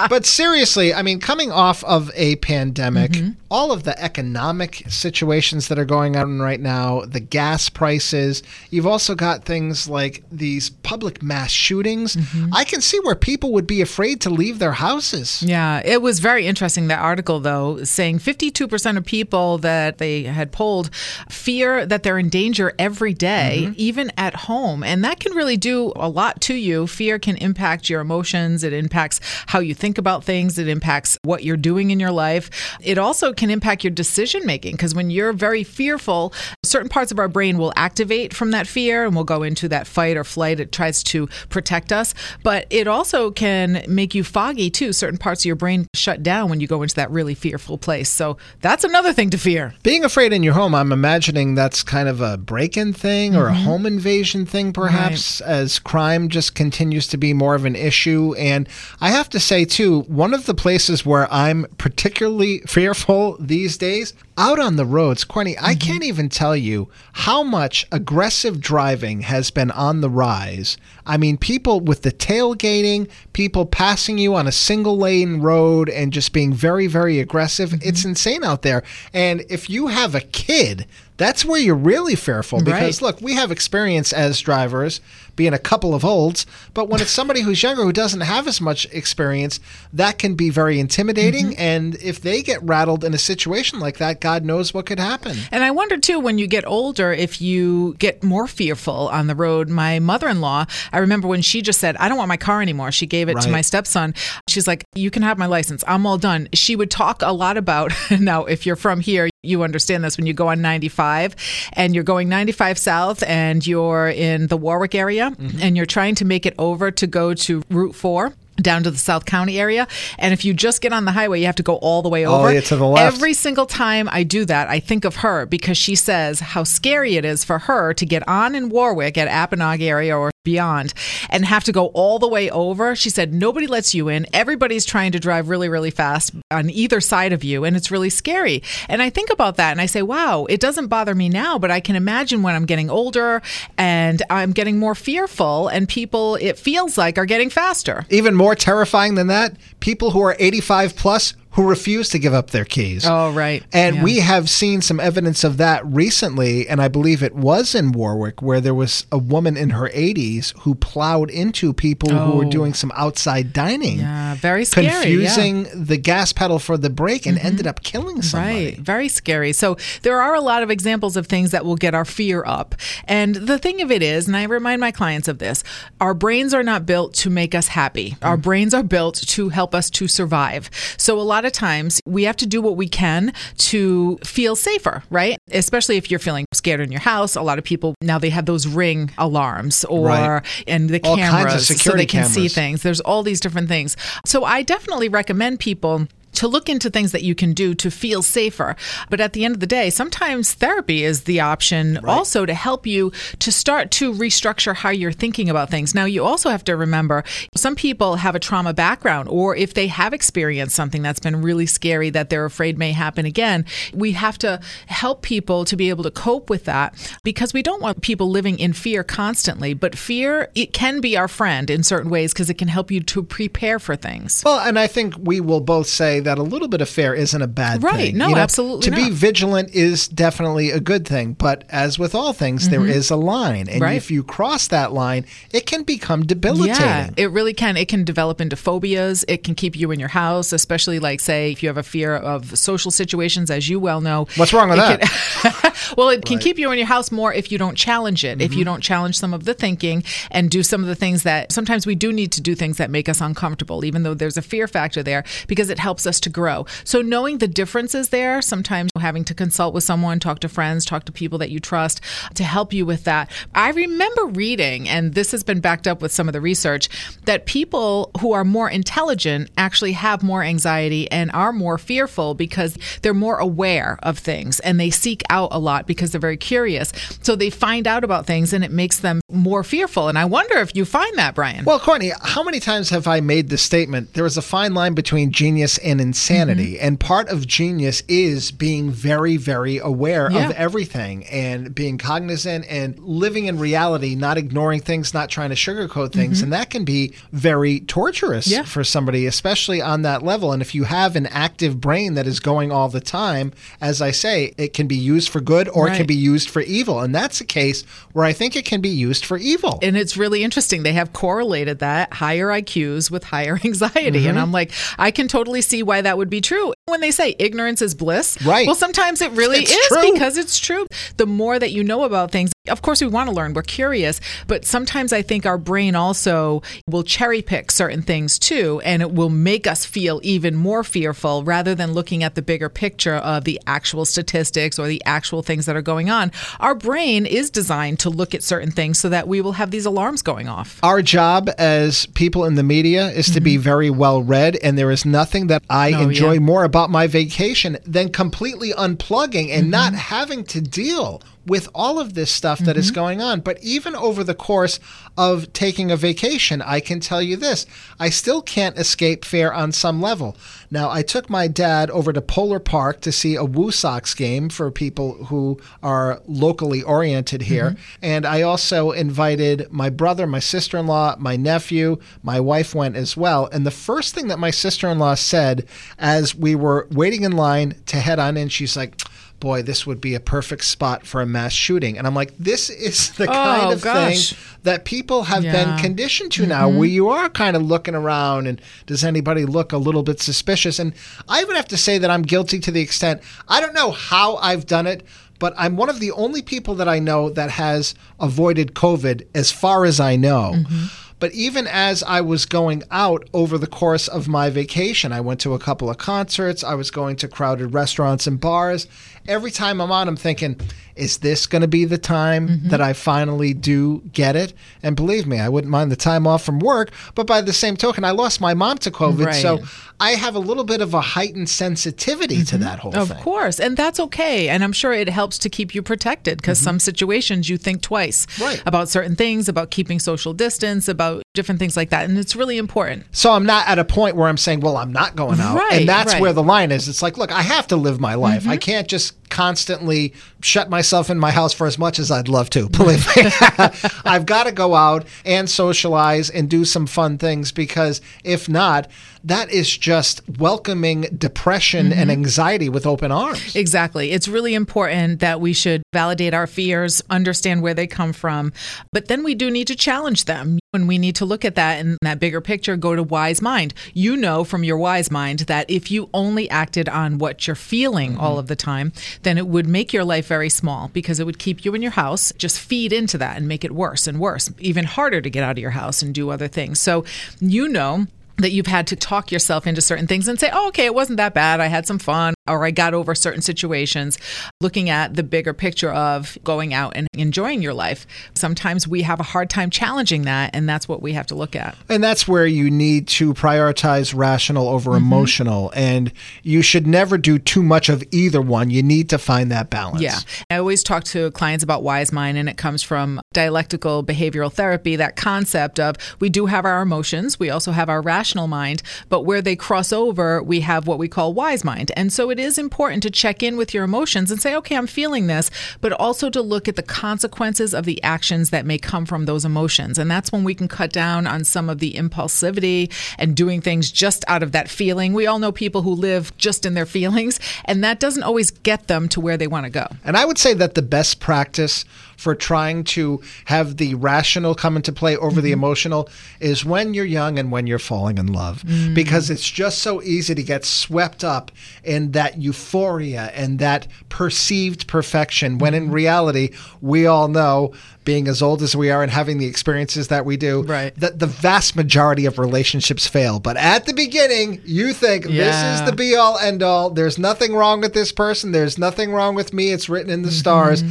but 0.10 0.26
seriously, 0.26 0.94
I 0.94 1.02
mean, 1.02 1.20
coming 1.20 1.52
off 1.52 1.84
of 1.84 2.12
a 2.16 2.36
pandemic, 2.38 3.12
mm-hmm. 3.12 3.32
all 3.50 3.72
of 3.72 3.84
the 3.84 4.00
economic 4.02 4.84
situations 4.88 5.68
that 5.68 5.78
are 5.78 5.86
going 5.86 6.16
on 6.16 6.40
right 6.40 6.60
now, 6.60 7.02
the 7.02 7.20
gas 7.20 7.70
prices, 7.70 8.44
you've 8.70 8.88
also 8.88 9.16
got 9.16 9.46
things 9.46 9.88
like 9.88 10.24
these 10.32 10.70
public 10.70 11.22
mass 11.22 11.52
shootings. 11.52 12.16
Mm-hmm. 12.16 12.54
I 12.54 12.64
can 12.64 12.82
see 12.82 13.00
where 13.02 13.16
people 13.16 13.54
would 13.54 13.68
be 13.68 13.82
afraid 13.82 14.20
to 14.22 14.30
leave 14.30 14.60
their 14.60 14.74
houses. 15.04 15.44
Yeah, 15.44 15.82
it 15.84 16.02
was 16.02 16.20
very 16.20 16.48
interesting. 16.48 16.88
That 16.88 17.00
article, 17.00 17.40
though, 17.40 17.84
saying 17.84 18.20
52% 18.20 18.98
of 18.98 19.06
people 19.06 19.58
that 19.60 19.98
they 19.98 20.24
had 20.24 20.52
polled 20.52 20.90
fear 21.30 21.86
that 21.86 22.04
they're 22.04 22.18
in 22.18 22.30
danger 22.30 22.74
every 22.80 23.14
day, 23.14 23.64
mm-hmm. 23.64 23.74
even 23.76 24.12
at 24.18 24.36
home. 24.36 24.84
And 24.84 25.04
that 25.04 25.20
can 25.20 25.34
really 25.34 25.58
do 25.58 25.92
a 25.96 26.08
lot 26.08 26.40
to 26.42 26.54
you. 26.54 26.88
Fear 26.88 27.20
can 27.20 27.36
impact 27.38 27.90
your 27.90 28.02
emotions, 28.02 28.64
it 28.64 28.74
impacts 28.74 29.20
how 29.48 29.60
you 29.60 29.74
think 29.74 29.98
about 29.98 30.24
things, 30.24 30.58
it 30.58 30.68
impacts 30.68 31.18
what 31.24 31.44
you're 31.44 31.58
doing 31.58 31.92
in 31.92 32.00
your 32.00 32.12
life. 32.12 32.50
It 32.82 32.98
also 32.98 33.34
can 33.34 33.50
impact 33.50 33.84
your 33.84 33.92
decision 33.92 34.46
making 34.46 34.74
because 34.74 34.96
when 34.96 35.10
you're 35.10 35.34
very 35.34 35.64
fearful, 35.64 36.34
certain 36.64 36.90
parts 36.90 37.12
of 37.12 37.20
our 37.20 37.28
brain 37.28 37.58
will 37.58 37.74
activate 37.76 38.34
from 38.34 38.52
that 38.52 38.68
fear 38.68 39.06
and 39.06 39.16
we'll 39.16 39.24
go 39.26 39.44
into 39.44 39.68
that 39.70 39.88
fight 39.88 40.16
or 40.16 40.24
flight. 40.24 40.60
It 40.60 40.72
tries 40.72 41.04
to 41.04 41.28
protect 41.50 41.92
us, 41.92 42.14
but 42.44 42.68
it 42.70 42.88
also 42.88 43.32
can 43.32 43.84
make 43.88 44.16
you 44.16 44.24
foggy 44.24 44.70
too. 44.70 44.93
Certain 44.94 45.18
parts 45.18 45.42
of 45.42 45.46
your 45.46 45.56
brain 45.56 45.88
shut 45.94 46.24
down 46.24 46.50
when 46.50 46.60
you 46.60 46.68
go 46.68 46.82
into 46.82 46.96
that 46.96 47.12
really 47.12 47.36
fearful 47.36 47.78
place. 47.78 48.10
So 48.10 48.38
that's 48.62 48.84
another 48.84 49.14
thing 49.14 49.30
to 49.32 49.38
fear. 49.38 49.74
Being 49.84 50.04
afraid 50.04 50.34
in 50.34 50.44
your 50.44 50.54
home, 50.54 50.76
I'm 50.76 50.92
imagining 50.92 51.56
that's 51.56 51.84
kind 51.84 52.08
of 52.08 52.22
a 52.22 52.38
break 52.38 52.78
in 52.78 52.94
thing 52.94 53.36
or 53.36 53.48
a 53.48 53.52
mm-hmm. 53.52 53.64
home 53.64 53.86
invasion 53.86 54.46
thing, 54.46 54.74
perhaps, 54.74 55.42
as 55.42 55.80
crime 55.80 56.30
just 56.30 56.56
continues 56.56 57.08
to 57.08 57.18
be 57.18 57.34
more 57.34 57.56
of 57.56 57.66
an 57.66 57.76
issue. 57.76 58.34
And 58.38 58.70
I 59.02 59.10
have 59.10 59.30
to 59.30 59.40
say, 59.40 59.66
too, 59.66 60.02
one 60.02 60.34
of 60.34 60.46
the 60.46 60.54
places 60.54 61.06
where 61.06 61.32
I'm 61.32 61.66
particularly 61.78 62.60
fearful 62.62 63.38
these 63.40 63.78
days, 63.78 64.14
out 64.38 64.60
on 64.60 64.76
the 64.76 64.86
roads, 64.86 65.24
Courtney, 65.24 65.58
I 65.58 65.74
mm-hmm. 65.74 65.88
can't 65.88 66.04
even 66.04 66.30
tell 66.30 66.56
you 66.56 66.90
how 67.14 67.44
much 67.44 67.88
aggressive 67.92 68.60
driving 68.60 69.22
has 69.22 69.52
been 69.52 69.72
on 69.72 70.02
the 70.02 70.10
rise. 70.10 70.78
I 71.06 71.18
mean, 71.18 71.38
people 71.38 71.80
with 71.80 72.02
the 72.02 72.12
tailgating, 72.12 73.10
people 73.34 73.66
passing 73.66 74.18
you 74.18 74.36
on 74.36 74.48
a 74.48 74.52
single 74.52 74.98
lane 74.98 75.42
road 75.42 75.90
and 75.90 76.14
just 76.14 76.34
being 76.34 76.54
very, 76.54 76.88
very 76.88 77.20
aggressive. 77.20 77.74
It's 77.74 78.02
mm-hmm. 78.02 78.10
insane 78.10 78.44
out 78.44 78.62
there. 78.62 78.84
And 79.14 79.44
if 79.50 79.70
you 79.70 79.88
have 79.88 80.16
a 80.16 80.22
kid, 80.22 80.88
that's 81.24 81.46
where 81.46 81.60
you're 81.60 81.76
really 81.76 82.16
fearful 82.16 82.60
because 82.62 83.02
Right. 83.02 83.08
look, 83.08 83.22
we 83.22 83.34
have 83.36 83.52
experience 83.52 84.12
as 84.12 84.40
drivers 84.42 85.00
being 85.36 85.54
a 85.54 85.60
couple 85.60 85.96
of 85.96 86.06
olds, 86.06 86.46
but 86.76 86.90
when 86.90 87.02
it's 87.02 87.10
somebody 87.10 87.42
who's 87.42 87.64
younger 87.64 87.82
who 87.84 87.92
doesn't 87.92 88.22
have 88.22 88.48
as 88.48 88.62
much 88.62 88.86
experience, 88.92 89.60
that 89.92 90.20
can 90.20 90.36
be 90.36 90.52
very 90.52 90.80
intimidating. 90.80 91.52
Mm-hmm. 91.52 91.62
And 91.62 91.96
if 91.96 92.22
they 92.22 92.44
get 92.44 92.62
rattled 92.62 93.04
in 93.04 93.14
a 93.16 93.18
situation 93.18 93.80
like 93.80 93.98
that, 93.98 94.22
God 94.22 94.46
knows 94.46 94.74
what 94.74 94.86
could 94.86 95.00
happen. 95.00 95.38
And 95.52 95.64
I 95.64 95.72
wonder 95.72 95.98
too, 95.98 96.20
when 96.20 96.38
you 96.38 96.46
get 96.46 96.68
older, 96.68 97.12
if 97.12 97.42
you 97.42 97.96
get 97.98 98.24
more 98.24 98.48
fearful 98.48 99.08
on 99.10 99.28
the 99.28 99.36
road. 99.36 99.70
My 99.70 100.00
mother 100.00 100.28
in 100.28 100.42
law, 100.42 100.66
I 100.92 101.00
remember 101.00 101.28
when 101.28 101.42
she 101.42 101.62
just 101.62 101.80
said, 101.80 101.96
I 101.98 102.10
don't 102.10 102.18
want 102.18 102.28
my 102.30 102.38
car 102.38 102.62
anymore. 102.62 102.92
She 102.92 103.06
gave 103.06 103.30
it 103.30 103.40
to 103.42 103.50
my 103.50 103.62
stepson. 103.62 104.14
She's 104.48 104.68
like, 104.68 104.86
You 104.94 105.10
can 105.10 105.24
have 105.24 105.38
my 105.38 105.46
license. 105.46 105.84
I'm 105.88 106.06
all 106.06 106.18
done. 106.18 106.50
She 106.54 106.76
would 106.76 106.92
talk 106.92 107.22
a 107.22 107.32
lot 107.32 107.58
about, 107.58 107.92
now, 108.20 108.46
if 108.46 108.66
you're 108.66 108.76
from 108.76 109.00
here, 109.00 109.30
you 109.44 109.62
understand 109.64 110.04
this 110.04 110.18
when 110.18 110.26
you 110.26 110.34
go 110.34 110.48
on 110.48 110.62
95 110.62 111.36
and 111.74 111.94
you're 111.94 112.04
going 112.04 112.30
95 112.30 112.78
south 112.78 113.24
and 113.24 113.68
you're 113.68 114.08
in 114.08 114.48
the 114.48 114.56
Warwick 114.56 114.96
area 114.96 115.32
mm-hmm. 115.32 115.60
and 115.62 115.76
you're 115.76 115.86
trying 115.86 116.16
to 116.16 116.26
make 116.26 116.46
it 116.46 116.56
over 116.58 116.92
to 116.92 117.06
go 117.06 117.34
to 117.34 117.62
Route 117.70 117.94
4 117.94 118.34
down 118.58 118.84
to 118.84 118.92
the 118.92 118.98
South 118.98 119.26
County 119.26 119.60
area. 119.60 119.88
And 120.18 120.34
if 120.34 120.46
you 120.46 120.54
just 120.54 120.82
get 120.82 120.94
on 120.94 121.06
the 121.06 121.12
highway, 121.12 121.40
you 121.40 121.48
have 121.48 121.56
to 121.56 121.64
go 121.64 121.76
all 121.76 122.02
the 122.02 122.10
way 122.10 122.26
over. 122.26 122.36
Oh, 122.36 122.40
over. 122.42 122.54
yeah, 122.54 122.62
to 122.62 122.76
the 122.76 122.86
left. 122.86 123.16
Every 123.16 123.34
single 123.34 123.66
time 123.66 124.08
I 124.12 124.24
do 124.24 124.46
that, 124.46 124.70
I 124.70 124.80
think 124.80 125.06
of 125.06 125.18
her 125.18 125.46
because 125.46 125.78
she 125.78 125.96
says 125.96 126.40
how 126.40 126.64
scary 126.64 127.18
it 127.18 127.26
is 127.26 127.44
for 127.44 127.60
her 127.60 127.94
to 127.96 128.06
get 128.06 128.26
on 128.28 128.56
in 128.56 128.70
Warwick 128.70 129.18
at 129.18 129.28
Apponaug 129.28 129.82
area 129.82 130.18
or 130.18 130.33
beyond 130.44 130.94
and 131.30 131.46
have 131.46 131.64
to 131.64 131.72
go 131.72 131.88
all 131.88 132.20
the 132.20 132.28
way 132.28 132.50
over. 132.50 132.96
She 132.96 133.10
said 133.10 133.34
nobody 133.34 133.68
lets 133.68 133.94
you 133.94 134.10
in. 134.10 134.26
Everybody's 134.34 134.86
trying 134.86 135.12
to 135.14 135.20
drive 135.20 135.50
really, 135.50 135.70
really 135.70 135.92
fast 135.92 136.32
on 136.52 136.70
either 136.70 137.02
side 137.02 137.34
of 137.34 137.44
you, 137.44 137.64
and 137.64 137.76
it's 137.76 137.92
really 137.92 138.10
scary. 138.10 138.62
And 138.90 139.02
I 139.02 139.10
think 139.10 139.30
about 139.30 139.58
that 139.58 139.72
and 139.72 139.82
I 139.82 139.86
say, 139.86 140.02
wow, 140.02 140.46
it 140.50 140.60
doesn't 140.60 140.88
bother 140.88 141.16
me 141.16 141.30
now, 141.30 141.58
but 141.58 141.72
I 141.72 141.80
can 141.80 141.96
imagine 141.96 142.44
when 142.44 142.56
I'm 142.56 142.66
getting 142.66 142.90
older 142.90 143.42
and 143.78 144.22
I'm 144.30 144.52
getting 144.52 144.80
more 144.80 144.96
fearful, 144.96 145.68
and 145.68 145.88
people, 145.88 146.36
it 146.36 146.58
feels 146.58 146.98
like, 146.98 147.18
are 147.18 147.26
getting 147.26 147.50
faster. 147.50 148.06
Even 148.10 148.36
more 148.36 148.56
terrifying 148.56 149.16
than 149.16 149.28
that, 149.28 149.56
people 149.80 150.12
who 150.12 150.22
are 150.22 150.36
85 150.40 150.96
plus 150.96 151.34
who 151.54 151.68
refuse 151.68 152.10
to 152.10 152.20
give 152.20 152.34
up 152.34 152.50
their 152.52 152.66
keys. 152.66 153.06
Oh, 153.08 153.32
right. 153.32 153.64
And 153.72 153.98
Yeah. 153.98 154.04
we 154.04 154.20
have 154.20 154.50
seen 154.50 154.82
some 154.82 155.00
evidence 155.00 155.44
of 155.44 155.58
that 155.58 155.86
recently, 155.86 156.68
and 156.68 156.82
I 156.82 156.88
believe 156.88 157.22
it 157.22 157.36
was 157.36 157.76
in 157.76 157.92
Warwick, 157.92 158.42
where 158.42 158.60
there 158.60 158.74
was 158.74 159.06
a 159.12 159.18
woman 159.18 159.56
in 159.56 159.72
her 159.72 159.90
80s 159.94 160.54
who 160.62 160.76
plowed 160.76 161.30
into 161.30 161.74
people 161.74 162.10
who 162.10 162.38
were 162.38 162.46
Oh. 162.46 162.50
doing 162.50 162.74
some 162.74 162.92
outside 162.96 163.54
dining, 163.54 164.00
Yeah, 164.00 164.36
very 164.36 164.66
scary. 164.66 164.88
yeah. 164.88 165.02
confusing 165.02 165.68
the 165.74 165.98
gas 165.98 166.34
pedal 166.34 166.60
for 166.60 166.78
the 166.78 166.90
brake, 166.90 167.26
and 167.26 167.38
ended 167.38 167.62
mm-hmm. 167.62 167.70
up 167.70 167.84
killing 167.84 168.22
somebody. 168.22 168.66
Right, 168.66 168.80
very 168.80 169.08
scary. 169.08 169.54
So 169.54 169.78
there 170.02 170.22
are 170.22 170.34
a 170.34 170.42
lot 170.42 170.64
of 170.64 170.72
examples 170.72 171.16
of 171.16 171.28
things 171.28 171.52
that 171.52 171.66
will 171.66 171.76
get 171.76 171.94
our 171.94 172.06
fear 172.06 172.44
up. 172.46 172.76
And 173.08 173.36
the 173.36 173.60
thing 173.60 173.82
of 173.82 173.92
it 173.92 174.02
is, 174.02 174.28
and 174.28 174.36
I 174.36 174.44
remind 174.44 174.82
my 174.82 174.92
clients 174.92 175.28
of 175.28 175.38
this, 175.38 175.64
our 176.02 176.14
brains 176.14 176.54
are 176.54 176.64
not 176.64 176.86
built 176.86 177.14
to 177.16 177.30
make 177.30 177.54
us 177.54 177.68
happy. 177.68 178.18
Our 178.22 178.38
mm. 178.38 178.42
brains 178.42 178.74
are 178.74 178.84
built 178.84 179.16
to 179.16 179.50
help 179.50 179.76
us 179.76 179.90
to 179.92 180.08
survive. 180.08 180.70
So 180.98 181.20
a 181.20 181.22
lot 181.22 181.43
of 181.46 181.52
times 181.52 182.02
we 182.06 182.24
have 182.24 182.38
to 182.38 182.46
do 182.46 182.62
what 182.62 182.76
we 182.78 182.88
can 182.88 183.34
to 183.58 184.18
feel 184.24 184.56
safer, 184.56 185.04
right? 185.10 185.38
Especially 185.52 185.98
if 185.98 186.10
you're 186.10 186.20
feeling 186.20 186.46
scared 186.54 186.80
in 186.80 186.92
your 186.92 187.02
house. 187.02 187.36
A 187.36 187.42
lot 187.42 187.58
of 187.58 187.64
people 187.64 187.96
now 188.02 188.20
they 188.20 188.30
have 188.30 188.46
those 188.46 188.68
ring 188.68 189.12
alarms 189.18 189.86
or 189.86 190.08
Right. 190.08 190.44
and 190.68 190.90
the 190.90 191.02
All 191.04 191.16
cameras 191.16 191.68
so 191.82 191.92
they 191.94 192.06
can 192.06 192.26
see 192.26 192.48
things. 192.48 192.84
There's 192.84 193.00
all 193.02 193.24
these 193.24 193.40
different 193.40 193.68
things. 193.68 193.96
So 194.26 194.44
I 194.44 194.62
definitely 194.62 195.10
recommend 195.10 195.60
people 195.60 196.08
to 196.34 196.48
look 196.48 196.70
into 196.70 196.90
things 196.90 197.12
that 197.12 197.24
you 197.24 197.36
can 197.36 197.54
do 197.54 197.74
to 197.76 197.92
feel 197.92 198.22
safer. 198.22 198.76
But 199.10 199.22
at 199.22 199.34
the 199.34 199.46
end 199.46 199.56
of 199.56 199.60
the 199.60 199.68
day, 199.68 199.90
sometimes 199.90 200.54
therapy 200.54 201.04
is 201.04 201.24
the 201.24 201.40
option 201.40 202.04
also 202.06 202.46
to 202.46 202.54
help 202.54 202.86
you 202.86 203.12
to 203.40 203.52
start 203.52 203.92
to 203.92 204.14
restructure 204.14 204.76
how 204.76 204.90
you're 204.90 205.12
thinking 205.12 205.50
about 205.50 205.70
things. 205.70 205.96
Now, 205.96 206.06
you 206.06 206.24
also 206.24 206.50
have 206.50 206.64
to 206.66 206.76
remember 206.76 207.24
some 207.56 207.76
people 207.76 208.16
have 208.16 208.36
a 208.36 208.40
trauma 208.40 208.74
background, 208.74 209.30
or 209.30 209.56
if 209.56 209.74
they 209.74 209.88
have 209.88 210.14
experienced 210.14 210.76
something 210.76 211.02
that's 211.02 211.20
been 211.20 211.42
really 211.42 211.66
scary 211.66 212.10
that 212.12 212.30
they're 212.30 212.46
afraid 212.46 212.78
may 212.78 212.92
happen 212.92 213.26
again, 213.26 213.66
we 213.94 214.14
have 214.14 214.38
to 214.40 214.60
help 214.88 215.22
people 215.22 215.66
to 215.66 215.76
be 215.76 215.90
able 215.90 216.04
to 216.04 216.12
cope 216.12 216.50
with 216.50 216.66
that 216.66 216.96
because 217.24 217.54
we 217.54 217.62
don't 217.62 217.82
want 217.82 218.02
people 218.02 218.30
living 218.30 218.60
in 218.60 218.74
fear 218.74 219.04
constantly. 219.04 219.74
But 219.74 219.98
fear, 219.98 220.50
it 220.56 220.74
can 220.74 221.02
be 221.02 221.18
our 221.18 221.28
friend 221.28 221.70
in 221.70 221.84
certain 221.84 222.10
ways 222.10 222.34
because 222.34 222.50
it 222.50 222.58
can 222.58 222.68
help 222.68 222.92
you 222.92 223.02
to 223.02 223.24
prepare 223.24 223.80
for 223.80 223.96
things. 223.96 224.44
Well, 224.46 224.60
and 224.60 224.80
I 224.80 224.88
think 224.88 225.16
we 225.18 225.40
will 225.40 225.62
both 225.62 225.88
say 225.88 226.20
that 226.24 226.38
a 226.38 226.44
little 226.44 226.68
bit 226.68 226.82
of 226.82 226.90
fear 226.90 227.14
isn't 227.14 227.42
a 227.42 227.48
bad 227.48 227.84
Right. 227.84 227.92
thing. 227.96 228.00
Right. 228.06 228.16
No, 228.16 228.30
You 228.30 228.36
know, 228.36 228.42
absolutely 228.42 228.90
To 228.90 228.96
be 228.96 229.10
vigilant 229.10 229.70
is 229.74 230.08
definitely 230.08 230.72
a 230.72 230.80
good 230.80 231.08
thing, 231.08 231.34
but 231.34 231.64
as 231.70 232.00
with 232.00 232.16
all 232.16 232.34
things, 232.34 232.70
there 232.70 232.86
is 232.86 233.10
a 233.12 233.16
line, 233.16 233.62
and 233.62 233.70
Mm-hmm. 233.70 233.82
Right. 233.84 233.98
if 233.98 234.10
you 234.12 234.24
cross 234.24 234.68
that 234.70 234.92
line, 234.94 235.26
it 235.52 235.66
can 235.66 235.84
become 235.84 236.26
debilitating. 236.26 236.82
Yeah, 236.82 237.10
it 237.18 237.32
really 237.32 237.54
can. 237.54 237.78
It 237.78 237.88
can 237.88 238.04
develop 238.04 238.42
into 238.42 238.56
phobias. 238.56 239.24
It 239.28 239.44
can 239.44 239.56
keep 239.56 239.76
you 239.76 239.92
in 239.92 240.00
your 240.00 240.10
house, 240.10 240.52
especially 240.54 241.00
like 241.00 241.20
say 241.20 241.52
if 241.52 241.62
you 241.64 241.70
have 241.70 241.78
a 241.78 241.84
fear 241.84 242.16
of 242.16 242.58
social 242.58 242.92
situations, 242.92 243.50
as 243.52 243.70
you 243.70 243.80
well 243.80 244.02
know. 244.02 244.28
What's 244.36 244.54
wrong 244.54 244.70
with 244.70 244.80
It 244.80 245.00
that? 245.02 245.02
can- 245.02 245.54
well, 245.98 246.10
it 246.10 246.26
can 246.26 246.40
keep 246.40 246.58
you 246.58 246.72
in 246.72 246.78
your 246.78 246.88
house 246.88 247.12
more 247.12 247.34
if 247.34 247.52
you 247.52 247.58
don't 247.58 247.76
challenge 247.76 248.24
it. 248.24 248.42
If 248.42 248.52
Mm-hmm. 248.54 248.60
you 248.60 248.66
don't 248.66 248.82
challenge 248.82 249.18
some 249.18 249.34
of 249.34 249.46
the 249.46 249.54
thinking 249.54 250.04
and 250.30 250.50
do 250.52 250.62
some 250.64 250.82
of 250.82 250.88
the 250.88 250.96
things 250.96 251.24
that 251.24 251.52
sometimes 251.52 251.88
we 251.88 251.96
do 251.96 252.14
need 252.14 252.32
to 252.34 252.42
do 252.42 252.54
things 252.56 252.78
that 252.78 252.92
make 252.92 253.10
us 253.10 253.20
uncomfortable, 253.20 253.84
even 253.84 254.04
though 254.04 254.14
there's 254.14 254.38
a 254.38 254.42
fear 254.44 254.68
factor 254.68 255.02
there, 255.02 255.24
because 255.48 255.70
it 255.70 255.80
helps 255.80 256.06
us 256.06 256.20
to 256.20 256.30
grow. 256.30 256.66
So 256.84 257.02
knowing 257.02 257.40
the 257.40 257.48
differences 257.48 258.10
there, 258.10 258.42
sometimes 258.42 258.92
having 259.00 259.24
to 259.26 259.34
consult 259.34 259.74
with 259.74 259.84
someone, 259.84 260.20
talk 260.20 260.40
to 260.40 260.50
friends, 260.50 260.86
talk 260.86 261.06
to 261.06 261.12
people 261.12 261.40
that 261.40 261.50
you 261.50 261.60
trust 261.60 262.00
to 262.36 262.44
help 262.44 262.74
you 262.74 262.86
with 262.86 263.06
that. 263.06 263.32
I 263.56 263.70
remember 263.72 264.26
reading, 264.28 264.88
and 264.88 265.14
this 265.16 265.32
has 265.32 265.44
been 265.44 265.60
backed 265.60 265.88
up 265.88 266.02
with 266.02 266.12
some 266.12 266.28
of 266.30 266.34
the 266.34 266.42
research, 266.42 266.90
that 267.26 267.46
people 267.48 268.12
who 268.20 268.34
are 268.34 268.46
more 268.46 268.70
intelligent 268.70 269.50
actually 269.58 269.94
have 269.94 270.22
more 270.22 270.44
anxiety 270.44 271.10
and 271.12 271.32
are 271.32 271.54
more 271.54 271.78
fearful 271.78 272.36
because 272.36 272.78
they're 273.02 273.14
more 273.14 273.38
aware 273.38 273.98
of 274.04 274.20
things 274.20 274.60
and 274.60 274.80
they 274.80 274.90
seek 274.92 275.24
out 275.30 275.50
a 275.52 275.60
lot 275.64 275.88
because 275.88 276.12
they're 276.12 276.22
very 276.22 276.38
curious. 276.38 276.92
So 277.22 277.36
they 277.36 277.50
find 277.50 277.88
out 277.88 278.04
about 278.04 278.26
things 278.28 278.54
and 278.54 278.64
it 278.64 278.72
makes 278.72 279.00
them 279.00 279.22
more 279.32 279.64
fearful. 279.64 280.08
And 280.10 280.18
I 280.18 280.26
wonder 280.26 280.58
if 280.60 280.76
you 280.76 280.86
find 280.86 281.18
that, 281.18 281.36
Brian. 281.36 281.66
Well, 281.66 281.80
Courtney, 281.80 282.12
how 282.22 282.44
many 282.44 282.60
times 282.60 282.90
have 282.90 283.08
I 283.08 283.20
made 283.22 283.50
the 283.50 283.58
statement 283.58 284.14
there 284.14 284.26
is 284.26 284.38
a 284.38 284.42
fine 284.42 284.74
line 284.74 284.94
between 284.94 285.32
genius 285.32 285.78
and 285.80 286.00
insanity? 286.02 286.76
Mm-hmm. 286.76 286.86
And 286.88 287.00
part 287.00 287.30
of 287.30 287.48
genius 287.48 288.04
is 288.08 288.52
being 288.52 288.92
very, 288.92 289.38
very 289.38 289.78
aware 289.78 290.30
Yeah. 290.32 290.50
of 290.50 290.56
everything 290.56 291.26
and 291.28 291.74
being 291.74 291.98
cognizant 291.98 292.66
and 292.70 292.98
living 293.00 293.46
in 293.46 293.58
reality, 293.60 294.16
not 294.16 294.38
ignoring 294.38 294.82
things, 294.82 295.14
not 295.14 295.30
trying 295.30 295.50
to 295.50 295.56
sugarcoat 295.56 296.12
things. 296.12 296.42
And 296.42 296.52
that 296.54 296.70
can 296.70 296.84
be 296.86 297.14
very 297.32 297.80
torturous 297.82 298.48
Mm-hmm. 298.48 298.54
Yeah. 298.54 298.64
for 298.64 298.84
somebody, 298.84 299.26
especially 299.26 299.82
on 299.82 300.02
that 300.02 300.24
level. 300.24 300.52
And 300.52 300.62
if 300.62 300.76
you 300.76 300.84
have 300.86 301.16
an 301.16 301.28
active 301.28 301.80
brain 301.80 302.16
that 302.16 302.28
is 302.28 302.40
going 302.40 302.72
all 302.72 302.90
the 302.90 303.00
time, 303.00 303.54
as 303.80 304.02
I 304.02 304.12
say, 304.12 304.54
it 304.58 304.74
can 304.74 304.88
be 304.88 304.96
used 304.96 305.30
for 305.30 305.40
good 305.40 305.53
or 305.70 305.88
it 305.90 305.96
can 305.96 306.06
be 306.06 306.16
used 306.16 306.50
for 306.50 306.62
evil. 306.62 307.00
And 307.02 307.14
that's 307.14 307.42
a 307.42 307.46
case 307.46 307.84
where 308.14 308.26
I 308.26 308.34
think 308.34 308.56
it 308.56 308.66
can 308.66 308.82
be 308.82 308.90
used 308.90 309.26
for 309.26 309.38
evil. 309.38 309.80
and 309.82 309.96
it's 309.98 310.18
really 310.18 310.44
interesting. 310.44 310.84
They 310.84 310.94
have 310.94 311.14
correlated 311.14 311.80
that 311.80 312.14
higher 312.14 312.48
IQs 312.48 313.10
with 313.12 313.24
higher 313.26 313.60
anxiety. 313.66 314.20
Mm-hmm. 314.22 314.30
And 314.30 314.40
I'm 314.40 314.52
like, 314.52 314.72
I 314.98 315.12
can 315.12 315.28
totally 315.28 315.62
see 315.62 315.84
why 315.84 316.02
that 316.02 316.18
would 316.18 316.30
be 316.30 316.42
true. 316.42 316.74
When 316.86 317.02
they 317.02 317.12
say 317.12 317.36
ignorance 317.40 317.82
is 317.82 317.96
bliss, 317.96 318.38
Right. 318.46 318.66
Well, 318.68 318.76
sometimes 318.76 319.22
it 319.22 319.32
really 319.32 319.60
It's 319.60 319.72
is 319.72 319.88
true. 319.88 320.12
because 320.14 320.38
it's 320.38 320.58
true. 320.60 320.86
The 321.18 321.26
more 321.26 321.60
that 321.60 321.72
you 321.72 321.84
know 321.84 322.04
about 322.04 322.32
things, 322.32 322.52
of 322.70 322.82
course, 322.82 323.02
we 323.02 323.08
want 323.08 323.30
to 323.30 323.36
learn. 323.36 323.54
We're 323.54 323.62
curious, 323.62 324.22
but 324.48 324.64
sometimes 324.66 325.12
I 325.12 325.22
think 325.22 325.46
our 325.46 325.58
brain 325.58 325.96
also 325.96 326.62
will 326.88 327.04
cherry 327.04 327.42
pick 327.42 327.72
certain 327.72 328.02
things 328.02 328.40
too, 328.40 328.82
and 328.86 329.02
it 329.02 329.12
will 329.12 329.30
make 329.30 329.68
us 329.68 329.86
feel 329.86 330.20
even 330.24 330.56
more 330.56 330.84
fearful 330.84 331.44
rather 331.44 331.76
than 331.76 331.92
looking 331.94 332.24
at 332.24 332.36
the 332.36 332.42
bigger 332.42 332.70
picture 332.70 333.16
of 333.16 333.44
the 333.44 333.60
actual 333.68 334.06
statistics 334.06 334.80
or 334.80 334.88
the 334.88 335.02
actual 335.06 335.43
things 335.44 335.66
that 335.66 335.76
are 335.76 335.82
going 335.82 336.10
on. 336.10 336.32
Our 336.60 336.76
brain 336.76 337.26
is 337.26 337.50
designed 337.50 338.00
to 338.00 338.10
look 338.10 338.34
at 338.34 338.44
certain 338.44 338.72
things 338.72 339.00
so 339.00 339.10
that 339.10 339.28
we 339.28 339.42
will 339.42 339.54
have 339.54 339.72
these 339.72 339.86
alarms 339.86 340.22
going 340.22 340.48
off. 340.48 340.80
Our 340.84 341.02
job 341.02 341.50
as 341.58 342.06
people 342.08 342.46
in 342.46 342.56
the 342.56 342.64
media 342.64 343.10
is 343.10 343.30
to 343.32 343.42
be 343.42 343.58
very 343.58 343.90
well 343.90 344.22
read, 344.24 344.56
and 344.64 344.78
there 344.78 344.92
is 344.92 345.06
nothing 345.06 345.48
that 345.48 345.64
I 345.70 345.92
Mm-hmm. 345.92 346.02
Oh, 346.02 346.04
enjoy 346.10 346.34
yeah. 346.34 346.40
more 346.40 346.64
about 346.64 346.90
my 346.90 347.08
vacation 347.08 347.78
than 347.86 348.10
completely 348.10 348.72
unplugging 348.72 349.50
and 349.52 349.70
not 349.70 349.92
Mm-hmm. 349.94 349.98
having 349.98 350.44
to 350.46 350.62
deal 350.62 351.22
with 351.46 351.68
all 351.76 352.00
of 352.00 352.14
this 352.14 352.32
stuff 352.32 352.60
that 352.60 352.78
is 352.78 352.88
Mm-hmm. 352.88 352.96
going 352.96 353.22
on. 353.22 353.40
But 353.42 353.62
even 353.62 353.96
over 353.96 354.24
the 354.24 354.36
course 354.36 354.80
of 355.18 355.52
taking 355.54 355.92
a 355.92 355.98
vacation, 355.98 356.62
I 356.62 356.80
can 356.80 357.00
tell 357.00 357.22
you 357.22 357.36
this 357.38 357.66
I 358.00 358.10
still 358.10 358.42
can't 358.42 358.78
escape 358.78 359.26
fear 359.26 359.52
on 359.52 359.72
some 359.72 360.02
level. 360.02 360.36
Now, 360.70 360.90
I 360.90 361.02
took 361.04 361.30
my 361.30 361.48
dad 361.48 361.90
over 361.92 362.12
to 362.14 362.22
Polar 362.22 362.60
Park 362.60 363.02
to 363.02 363.12
see 363.12 363.36
a 363.36 363.44
Woo 363.44 363.72
Sox 363.72 364.14
game 364.14 364.50
for 364.50 364.72
people 364.72 365.26
who 365.26 365.60
are 365.82 366.22
locally 366.28 366.82
oriented 366.82 367.44
here. 367.44 367.72
Mm-hmm. 367.72 368.00
And 368.02 368.26
I 368.26 368.42
also 368.42 368.92
invited 368.92 369.68
my 369.72 369.90
brother, 369.90 370.26
my 370.26 370.40
sister 370.40 370.78
in 370.78 370.88
law, 370.88 371.16
my 371.20 371.36
nephew, 371.36 371.98
my 372.24 372.40
wife 372.40 372.74
went 372.74 372.96
as 372.96 373.16
well. 373.16 373.48
And 373.52 373.66
the 373.66 373.72
first 373.72 374.16
thing 374.16 374.28
that 374.30 374.40
my 374.40 374.52
sister 374.52 374.90
in 374.90 375.00
law 375.00 375.16
said 375.16 375.68
as 376.00 376.34
we 376.36 376.56
were 376.56 376.88
waiting 376.92 377.24
in 377.24 377.34
line 377.34 377.76
to 377.88 377.98
head 377.98 378.20
on 378.20 378.36
in, 378.38 378.50
she's 378.50 378.76
like, 378.76 378.96
Boy, 379.44 379.62
this 379.62 379.86
would 379.86 380.00
be 380.00 380.16
a 380.16 380.22
perfect 380.22 380.64
spot 380.64 381.06
for 381.06 381.20
a 381.22 381.26
mass 381.26 381.52
shooting. 381.52 381.98
And 381.98 382.08
I'm 382.08 382.16
like, 382.16 382.32
this 382.38 382.70
is 382.70 383.12
the 383.20 383.28
kind 383.28 383.66
Oh, 383.66 383.72
of 383.74 383.82
gosh. 383.82 384.30
thing 384.30 384.38
that 384.64 384.86
people 384.86 385.24
have 385.24 385.44
Yeah. 385.44 385.54
Mm-hmm. 385.54 385.72
been 385.76 385.84
conditioned 385.84 386.32
to 386.34 386.46
now, 386.48 386.70
where 386.70 386.88
you 386.88 387.10
are 387.10 387.28
kind 387.30 387.58
of 387.58 387.62
looking 387.62 387.94
around 387.94 388.48
and 388.48 388.62
does 388.86 389.04
anybody 389.04 389.44
look 389.44 389.74
a 389.74 389.78
little 389.78 390.02
bit 390.02 390.22
suspicious? 390.22 390.80
And 390.80 390.94
I 391.28 391.44
would 391.44 391.58
have 391.58 391.68
to 391.68 391.78
say 391.78 391.98
that 391.98 392.10
I'm 392.10 392.22
guilty 392.22 392.60
to 392.60 392.72
the 392.72 392.80
extent 392.80 393.22
I 393.50 393.60
don't 393.60 393.74
know 393.74 393.92
how 393.92 394.38
I've 394.38 394.66
done 394.66 394.88
it, 394.88 395.06
but 395.40 395.54
I'm 395.58 395.76
one 395.76 395.90
of 395.90 396.00
the 396.00 396.12
only 396.12 396.42
people 396.42 396.76
that 396.76 396.88
I 396.88 397.00
know 397.00 397.30
that 397.32 397.50
has 397.52 397.96
avoided 398.22 398.74
COVID 398.76 399.28
as 399.36 399.52
far 399.52 399.84
as 399.84 400.00
I 400.00 400.16
know. 400.16 400.54
Mm-hmm. 400.56 400.86
But 401.20 401.32
even 401.34 401.68
as 401.68 402.04
I 402.04 402.20
was 402.20 402.46
going 402.46 402.84
out 402.92 403.30
over 403.34 403.58
the 403.58 403.68
course 403.68 404.10
of 404.10 404.28
my 404.28 404.50
vacation, 404.50 405.14
I 405.14 405.22
went 405.22 405.40
to 405.42 405.54
a 405.54 405.60
couple 405.60 405.90
of 405.90 405.98
concerts, 405.98 406.66
I 406.66 406.74
was 406.76 406.92
going 406.92 407.16
to 407.18 407.30
crowded 407.30 407.74
restaurants 407.74 408.28
and 408.28 408.38
bars. 408.42 408.88
Every 409.28 409.52
time 409.52 409.80
I'm 409.82 409.92
on, 409.92 410.08
I'm 410.08 410.16
thinking, 410.18 410.60
is 410.96 411.20
this 411.20 411.48
going 411.48 411.62
to 411.62 411.68
be 411.68 411.86
the 411.86 411.98
time 411.98 412.48
Mm-hmm. 412.48 412.70
that 412.70 412.82
I 412.82 412.94
finally 412.94 413.54
do 413.54 414.02
get 414.12 414.36
it? 414.36 414.54
And 414.84 414.96
believe 414.96 415.26
me, 415.26 415.40
I 415.40 415.50
wouldn't 415.50 415.72
mind 415.72 415.92
the 415.92 415.96
time 415.96 416.28
off 416.28 416.44
from 416.44 416.60
work. 416.60 416.92
But 417.16 417.26
by 417.26 417.42
the 417.42 417.54
same 417.54 417.78
token, 417.78 418.04
I 418.04 418.12
lost 418.12 418.42
my 418.42 418.54
mom 418.54 418.78
to 418.80 418.92
COVID. 418.92 419.34
So 419.42 419.60
I 420.00 420.12
have 420.12 420.36
a 420.36 420.40
little 420.40 420.64
bit 420.66 420.82
of 420.82 420.94
a 420.94 421.02
heightened 421.02 421.50
sensitivity 421.50 422.44
to 422.46 422.58
that 422.60 422.80
whole 422.80 422.92
Mm-hmm. 422.92 423.12
Of 423.12 423.18
course. 423.22 423.60
And 423.60 423.76
that's 423.78 424.00
okay. 424.00 424.50
And 424.50 424.64
I'm 424.64 424.74
sure 424.74 424.94
it 424.94 425.10
helps 425.10 425.38
to 425.40 425.50
keep 425.50 425.74
you 425.74 425.82
protected 425.82 426.38
because 426.38 426.60
some 426.60 426.80
situations 426.80 427.50
you 427.50 427.58
think 427.58 427.82
twice 427.82 428.28
Right. 428.40 428.62
about 428.66 428.90
certain 428.90 429.16
things, 429.16 429.48
about 429.50 429.72
keeping 429.72 430.00
social 430.00 430.34
distance, 430.34 430.88
about 430.88 431.23
different 431.34 431.58
things 431.58 431.76
like 431.76 431.90
that. 431.90 432.08
And 432.08 432.16
it's 432.20 432.36
really 432.36 432.60
important. 432.60 433.06
So 433.12 433.32
I'm 433.32 433.46
not 433.46 433.68
at 433.68 433.80
a 433.80 433.86
point 433.86 434.16
where 434.16 434.28
I'm 434.28 434.38
saying, 434.38 434.60
well, 434.60 434.78
I'm 434.78 434.94
not 434.94 435.16
going 435.16 435.40
out. 435.40 435.58
Right, 435.58 435.80
and 435.80 435.90
that's 435.90 436.08
right. 436.08 436.16
Mm-hmm. 436.16 436.22
where 436.22 436.34
the 436.34 436.44
line 436.44 436.72
is. 436.72 436.88
It's 436.88 437.02
like, 437.02 437.18
look, 437.18 437.32
I 437.32 437.42
have 437.42 437.66
to 437.68 437.76
live 437.76 438.00
my 438.00 438.14
life. 438.14 438.48
I 438.48 438.56
can't 438.56 438.88
just 438.88 439.16
constantly 439.34 440.14
shut 440.42 440.70
myself 440.70 441.10
in 441.10 441.18
my 441.18 441.32
house 441.32 441.54
for 441.54 441.66
as 441.68 441.78
much 441.80 441.98
as 442.00 442.12
I'd 442.12 442.28
love 442.28 442.50
to. 442.52 442.70
Believe 442.80 443.06
me. 443.16 443.24
I've 444.06 444.26
got 444.26 444.44
to 444.46 444.52
go 444.52 444.76
out 444.76 445.06
and 445.26 445.50
socialize 445.50 446.30
and 446.30 446.50
do 446.50 446.66
some 446.66 446.86
fun 446.86 447.18
things 447.18 447.52
because 447.52 448.00
if 448.24 448.48
not, 448.48 448.90
that 449.26 449.50
is 449.52 449.76
just 449.78 450.22
welcoming 450.38 451.02
depression 451.18 451.74
Mm-hmm. 451.74 452.00
and 452.00 452.12
anxiety 452.12 452.70
with 452.70 452.86
open 452.86 453.12
arms. 453.12 453.56
Exactly. 453.56 454.12
It's 454.12 454.28
really 454.28 454.54
important 454.54 455.22
that 455.22 455.42
we 455.42 455.54
should 455.54 455.82
validate 455.94 456.34
our 456.34 456.46
fears, 456.46 457.02
understand 457.10 457.62
where 457.64 457.74
they 457.74 457.88
come 457.88 458.14
from, 458.14 458.54
but 458.92 459.08
then 459.08 459.24
we 459.24 459.34
do 459.34 459.50
need 459.50 459.68
to 459.68 459.76
challenge 459.76 460.26
them. 460.26 460.60
And 460.76 460.88
we 460.88 460.98
need 460.98 461.16
to 461.18 461.26
look 461.26 461.46
at 461.46 461.54
that 461.56 461.80
in 461.80 461.98
that 462.02 462.20
bigger 462.20 462.42
picture, 462.42 462.76
go 462.76 462.96
to 462.96 463.04
wise 463.04 463.42
mind. 463.44 463.74
You 463.94 464.18
know 464.18 464.44
from 464.44 464.64
your 464.64 464.78
wise 464.78 465.12
mind 465.12 465.40
that 465.42 465.70
if 465.70 465.92
you 465.92 466.10
only 466.14 466.50
acted 466.50 466.90
on 466.90 467.18
what 467.20 467.46
you're 467.46 467.56
feeling 467.56 468.18
all 468.18 468.40
of 468.40 468.48
the 468.48 468.56
time, 468.56 468.92
then 469.24 469.38
it 469.38 469.48
would 469.48 469.68
make 469.68 469.94
your 469.94 470.04
life 470.04 470.28
very 470.28 470.50
small 470.50 470.90
because 470.94 471.20
it 471.20 471.26
would 471.26 471.40
keep 471.40 471.66
you 471.66 471.74
in 471.74 471.82
your 471.82 471.92
house, 471.92 472.34
just 472.38 472.60
feed 472.60 472.94
into 472.94 473.18
that 473.18 473.38
and 473.38 473.48
make 473.48 473.64
it 473.64 473.72
worse 473.72 474.08
and 474.08 474.20
worse, 474.20 474.52
even 474.60 474.86
harder 474.86 475.22
to 475.22 475.30
get 475.30 475.44
out 475.44 475.52
of 475.52 475.60
your 475.60 475.72
house 475.72 476.02
and 476.02 476.14
do 476.14 476.30
other 476.30 476.48
things. 476.48 476.80
So 476.80 477.06
you 477.40 477.68
know 477.68 478.08
that 478.38 478.52
you've 478.52 478.68
had 478.68 478.88
to 478.88 478.96
talk 478.96 479.32
yourself 479.32 479.68
into 479.68 479.82
certain 479.82 480.08
things 480.08 480.28
and 480.28 480.40
say, 480.40 480.50
oh, 480.52 480.70
okay, 480.70 480.86
it 480.86 480.96
wasn't 480.96 481.18
that 481.18 481.34
bad. 481.34 481.60
I 481.60 481.68
had 481.68 481.86
some 481.86 482.00
fun 482.00 482.34
or 482.48 482.66
I 482.66 482.72
got 482.72 482.94
over 482.94 483.16
certain 483.16 483.42
situations. 483.42 484.18
Looking 484.62 484.90
at 484.90 485.16
the 485.16 485.24
bigger 485.24 485.54
picture 485.54 485.92
of 485.92 486.38
going 486.44 486.74
out 486.74 486.94
and 486.96 487.08
enjoying 487.14 487.62
your 487.62 487.74
life. 487.74 488.06
Sometimes 488.36 488.88
we 488.88 489.04
have 489.04 489.20
a 489.20 489.24
hard 489.24 489.50
time 489.50 489.70
challenging 489.70 490.24
that, 490.24 490.52
and 490.54 490.68
that's 490.68 490.88
what 490.88 491.02
we 491.02 491.14
have 491.14 491.28
to 491.28 491.36
look 491.36 491.56
at. 491.56 491.78
And 491.90 492.04
that's 492.04 492.28
where 492.28 492.46
you 492.46 492.70
need 492.70 493.08
to 493.10 493.34
prioritize 493.34 494.14
rational 494.16 494.68
over 494.68 494.92
Mm-hmm. 494.94 495.04
emotional. 495.04 495.72
And 495.76 496.12
you 496.44 496.62
should 496.62 496.86
never 496.86 497.18
do 497.18 497.40
too 497.40 497.64
much 497.64 497.88
of 497.90 498.04
either 498.12 498.42
one. 498.42 498.70
You 498.70 498.84
need 498.84 499.10
to 499.10 499.18
find 499.18 499.52
that 499.52 499.70
balance. 499.70 500.02
Yeah. 500.02 500.20
I 500.50 500.58
always 500.58 500.84
talk 500.84 501.04
to 501.06 501.32
clients 501.32 501.64
about 501.64 501.84
wise 501.84 502.12
mind, 502.12 502.38
and 502.38 502.50
it 502.50 502.58
comes 502.58 502.84
from 502.84 503.22
dialectical 503.34 504.04
behavioral 504.04 504.52
therapy 504.52 504.96
that 504.98 505.16
concept 505.16 505.80
of 505.80 505.96
we 506.20 506.30
do 506.30 506.46
have 506.48 506.66
our 506.66 506.82
emotions, 506.82 507.40
we 507.40 507.50
also 507.50 507.72
have 507.72 507.90
our 507.90 508.02
rational 508.02 508.48
mind, 508.48 508.84
but 509.10 509.22
where 509.22 509.42
they 509.42 509.56
cross 509.56 509.92
over, 509.94 510.44
we 510.44 510.60
have 510.60 510.86
what 510.88 511.00
we 511.00 511.08
call 511.08 511.34
wise 511.34 511.64
mind. 511.64 511.92
And 511.96 512.12
so 512.14 512.30
it 512.34 512.40
is 512.40 512.58
important 512.58 513.04
to 513.04 513.12
check 513.12 513.44
in 513.44 513.58
with 513.58 513.74
your 513.74 513.84
emotions 513.84 514.32
and 514.32 514.42
say, 514.42 514.56
okay, 514.56 514.76
I'm 514.76 514.88
feeling 514.88 515.28
this, 515.28 515.52
but 515.82 515.94
also 515.94 516.30
to 516.32 516.42
look 516.42 516.68
at 516.68 516.76
the 516.76 516.84
consequences 516.84 517.74
of 517.74 517.86
the 517.86 518.02
actions 518.04 518.50
that 518.50 518.66
may 518.66 518.80
come 518.80 519.06
from 519.06 519.26
those 519.26 519.46
emotions. 519.46 520.00
And 520.00 520.10
that's 520.10 520.32
when 520.32 520.44
we 520.44 520.56
can 520.56 520.68
cut 520.68 520.92
down 520.92 521.28
on 521.28 521.44
some 521.44 521.70
of 521.70 521.78
the 521.78 521.94
impulsivity 521.94 522.92
and 523.20 523.36
doing 523.36 523.62
things 523.62 523.92
just 523.92 524.26
out 524.28 524.42
of 524.42 524.52
that 524.54 524.68
feeling. 524.68 525.14
We 525.14 525.28
all 525.28 525.38
know 525.38 525.52
people 525.52 525.84
who 525.84 525.94
live 525.94 526.36
just 526.38 526.66
in 526.66 526.74
their 526.74 526.88
feelings, 526.88 527.40
and 527.66 527.84
that 527.84 528.00
doesn't 528.00 528.24
always 528.24 528.50
get 528.50 528.88
them 528.88 529.08
to 529.10 529.22
where 529.22 529.38
they 529.38 529.48
want 529.48 529.66
to 529.66 529.70
go. 529.70 529.86
And 530.04 530.18
I 530.18 530.26
would 530.26 530.40
say 530.40 530.56
that 530.56 530.74
the 530.74 530.82
best 530.82 531.20
practice 531.20 531.86
for 532.24 532.34
trying 532.34 532.86
to 532.86 533.22
have 533.46 533.76
the 533.76 533.94
rational 533.96 534.56
come 534.56 534.78
into 534.78 534.94
play 534.94 535.18
over 535.18 535.36
mm-hmm. 535.36 535.42
the 535.42 535.52
emotional 535.52 536.10
is 536.40 536.64
when 536.64 536.94
you're 536.94 537.04
young 537.04 537.38
and 537.38 537.52
when 537.52 537.68
you're 537.68 537.78
falling 537.78 538.18
in 538.18 538.28
love. 538.28 538.64
Mm. 538.64 538.96
Because 538.96 539.30
it's 539.30 539.48
just 539.48 539.80
so 539.80 540.02
easy 540.02 540.34
to 540.34 540.42
get 540.42 540.64
swept 540.64 541.24
up 541.24 541.52
in 541.84 542.12
that 542.12 542.38
euphoria 542.38 543.32
and 543.36 543.60
that 543.60 543.88
perceived 544.08 544.88
perfection 544.88 545.58
when 545.58 545.74
in 545.74 545.86
mm-hmm. 545.86 545.94
reality, 545.94 546.50
we 546.82 547.06
all 547.06 547.28
know 547.28 547.74
being 548.06 548.28
as 548.28 548.42
old 548.42 548.62
as 548.62 548.76
we 548.76 548.90
are 548.90 549.02
and 549.02 549.12
having 549.12 549.38
the 549.38 549.46
experiences 549.46 550.10
that 550.10 550.26
we 550.26 550.38
do, 550.38 550.64
right. 550.64 550.96
that 550.96 551.20
the 551.20 551.28
vast 551.28 551.76
majority 551.76 552.26
of 552.26 552.38
relationships 552.38 553.08
fail. 553.08 553.40
But 553.40 553.58
at 553.58 553.86
the 553.86 553.94
beginning, 553.94 554.62
you 554.66 554.94
think 554.94 555.26
yeah. 555.26 555.32
this 555.46 555.82
is 555.82 555.90
the 555.90 555.96
be 555.96 556.16
all 556.16 556.38
end 556.38 556.64
all. 556.64 556.90
There's 556.90 557.18
nothing 557.18 557.56
wrong 557.56 557.82
with 557.82 557.94
this 557.94 558.12
person. 558.12 558.52
There's 558.52 558.78
nothing 558.78 559.12
wrong 559.12 559.36
with 559.36 559.54
me. 559.54 559.72
It's 559.72 559.90
written 559.90 560.12
in 560.12 560.22
the 560.22 560.30
mm-hmm. 560.30 560.38
stars. 560.38 560.84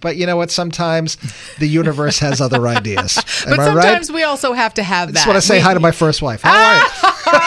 But 0.00 0.16
you 0.16 0.26
know 0.26 0.36
what? 0.36 0.50
Sometimes 0.50 1.16
the 1.58 1.66
universe 1.66 2.18
has 2.20 2.40
other 2.40 2.66
ideas. 2.68 3.16
Am 3.46 3.56
but 3.56 3.64
sometimes 3.64 4.10
right? 4.10 4.14
we 4.14 4.22
also 4.22 4.52
have 4.52 4.74
to 4.74 4.82
have 4.82 5.12
that. 5.12 5.18
I 5.18 5.20
just 5.20 5.26
want 5.26 5.36
to 5.36 5.46
say 5.46 5.56
we, 5.56 5.62
hi 5.62 5.74
to 5.74 5.80
my 5.80 5.90
first 5.90 6.22
wife. 6.22 6.44
All 6.46 6.52
right. 6.52 6.88